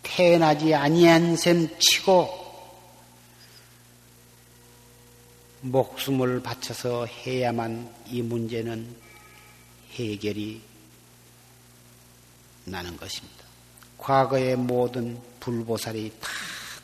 태어나지 0.03 0.75
아니한 0.75 1.35
셈 1.35 1.67
치고 1.79 2.43
목숨을 5.61 6.43
바쳐서 6.43 7.05
해야만 7.05 7.89
이 8.07 8.21
문제는 8.21 8.95
해결이 9.93 10.61
나는 12.65 12.97
것입니다. 12.97 13.43
과거의 13.97 14.57
모든 14.57 15.19
불보살이 15.39 16.11
다 16.19 16.29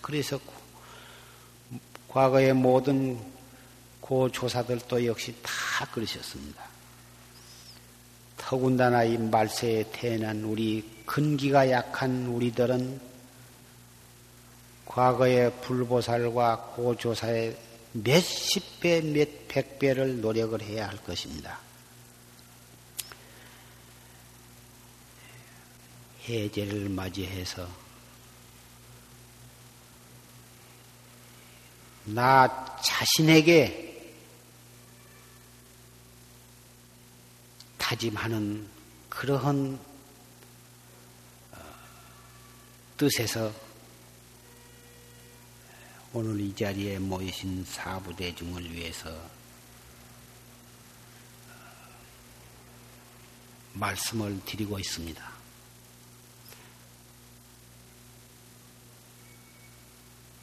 그랬었고, 0.01 0.53
과거의 2.07 2.53
모든 2.53 3.19
고조사들도 3.99 5.05
역시 5.05 5.35
다 5.43 5.85
그러셨습니다. 5.91 6.63
더군다나 8.37 9.03
이 9.03 9.17
말세에 9.17 9.91
태어난 9.91 10.43
우리 10.43 10.89
근기가 11.05 11.69
약한 11.69 12.27
우리들은 12.27 13.08
과거의 14.89 15.53
불보살과 15.61 16.73
고조사의 16.75 17.55
몇십 17.93 18.79
배, 18.79 19.01
몇백 19.01 19.77
배를 19.77 20.19
노력을 20.19 20.59
해야 20.61 20.87
할 20.87 20.97
것입니다. 21.03 21.59
해제를 26.27 26.89
맞이해서 26.89 27.67
나 32.05 32.75
자신에게 32.83 33.87
다짐하는 37.77 38.67
그러한 39.09 39.79
어, 41.51 41.57
뜻에서 42.97 43.68
오늘 46.11 46.39
이 46.41 46.55
자리에 46.55 46.97
모이신 46.97 47.63
사부대중을 47.65 48.73
위해서 48.73 49.15
말씀을 53.73 54.41
드리고 54.43 54.79
있습니다. 54.79 55.31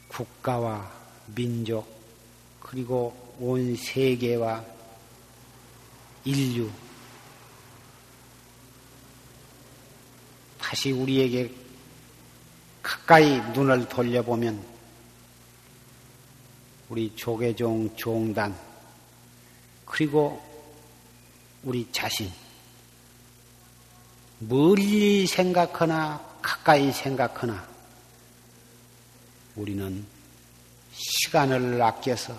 국가와 0.07 0.89
민족 1.35 1.85
그리고 2.61 3.35
온 3.37 3.75
세계와 3.75 4.63
인류 6.23 6.71
다시 10.57 10.91
우리에게 10.91 11.53
가까이 12.81 13.41
눈을 13.51 13.89
돌려보면 13.89 14.76
우리 16.89 17.13
조계종 17.15 17.95
종단 17.95 18.57
그리고 19.85 20.41
우리 21.63 21.87
자신. 21.91 22.31
멀리 24.39 25.25
생각하나 25.25 26.23
가까이 26.41 26.91
생각하나 26.91 27.67
우리는 29.55 30.05
시간을 30.93 31.81
아껴서 31.81 32.37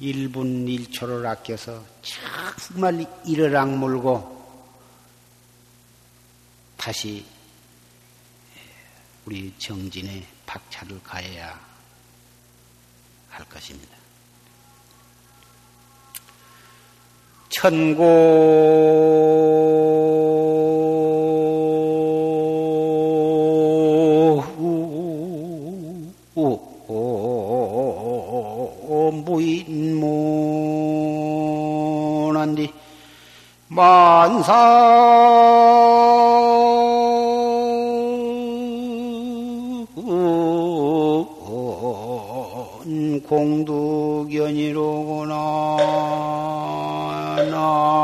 1분 0.00 0.66
1초를 0.88 1.26
아껴서 1.26 1.84
정말 2.58 3.06
이를 3.26 3.54
악물고 3.54 4.34
다시 6.78 7.24
우리 9.26 9.52
정진에 9.58 10.26
박차를 10.46 11.02
가해야 11.02 11.73
할 13.34 13.44
것입니다. 13.46 13.94
천고 17.48 18.04
무인문한디 32.44 32.72
만사 33.68 34.52
공두견이로구나. 43.28 45.34
나 47.50 48.03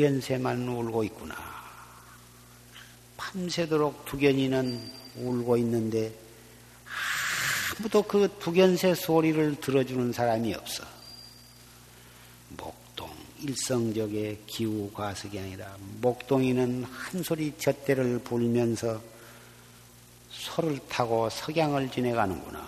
두견새만 0.00 0.66
울고 0.66 1.04
있구나. 1.04 1.36
밤새도록 3.18 4.06
두견이는 4.06 4.92
울고 5.16 5.58
있는데 5.58 6.10
아무도 7.78 8.02
그 8.02 8.34
두견새 8.38 8.94
소리를 8.94 9.60
들어주는 9.60 10.12
사람이 10.14 10.54
없어. 10.54 10.84
목동 12.48 13.10
일성적의 13.40 14.44
기후 14.46 14.90
과석이 14.94 15.38
아니라 15.38 15.76
목동이는 16.00 16.84
한 16.84 17.22
소리 17.22 17.52
젖대를 17.58 18.20
불면서 18.20 19.02
소를 20.30 20.78
타고 20.88 21.28
석양을 21.28 21.90
지내가는구나. 21.90 22.66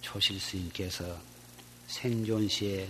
조실 0.00 0.38
스님께서 0.38 1.04
생존 1.88 2.48
시에 2.48 2.88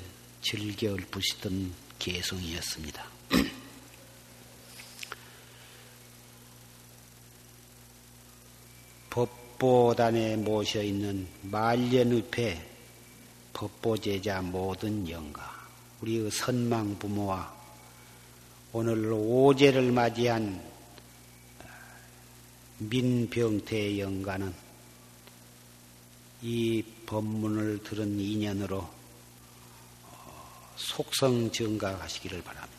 즐겨 0.49 0.94
읊으시던 0.94 1.72
개성이었습니다. 1.99 3.05
법보단에 9.11 10.36
모셔 10.36 10.84
있는 10.84 11.26
말년읍의 11.42 12.64
법보제자 13.55 14.42
모든 14.42 15.11
영가, 15.11 15.66
우리의 16.03 16.30
선망 16.30 16.97
부모와 16.97 17.53
오늘 18.72 19.12
오제를 19.12 19.90
맞이한 19.90 20.64
민병태 22.78 23.99
영가는 23.99 24.55
이 26.42 26.84
법문을 27.05 27.82
들은 27.82 28.20
인연으로 28.20 28.95
속성 30.77 31.51
증가하시기를 31.51 32.43
바랍니다. 32.43 32.76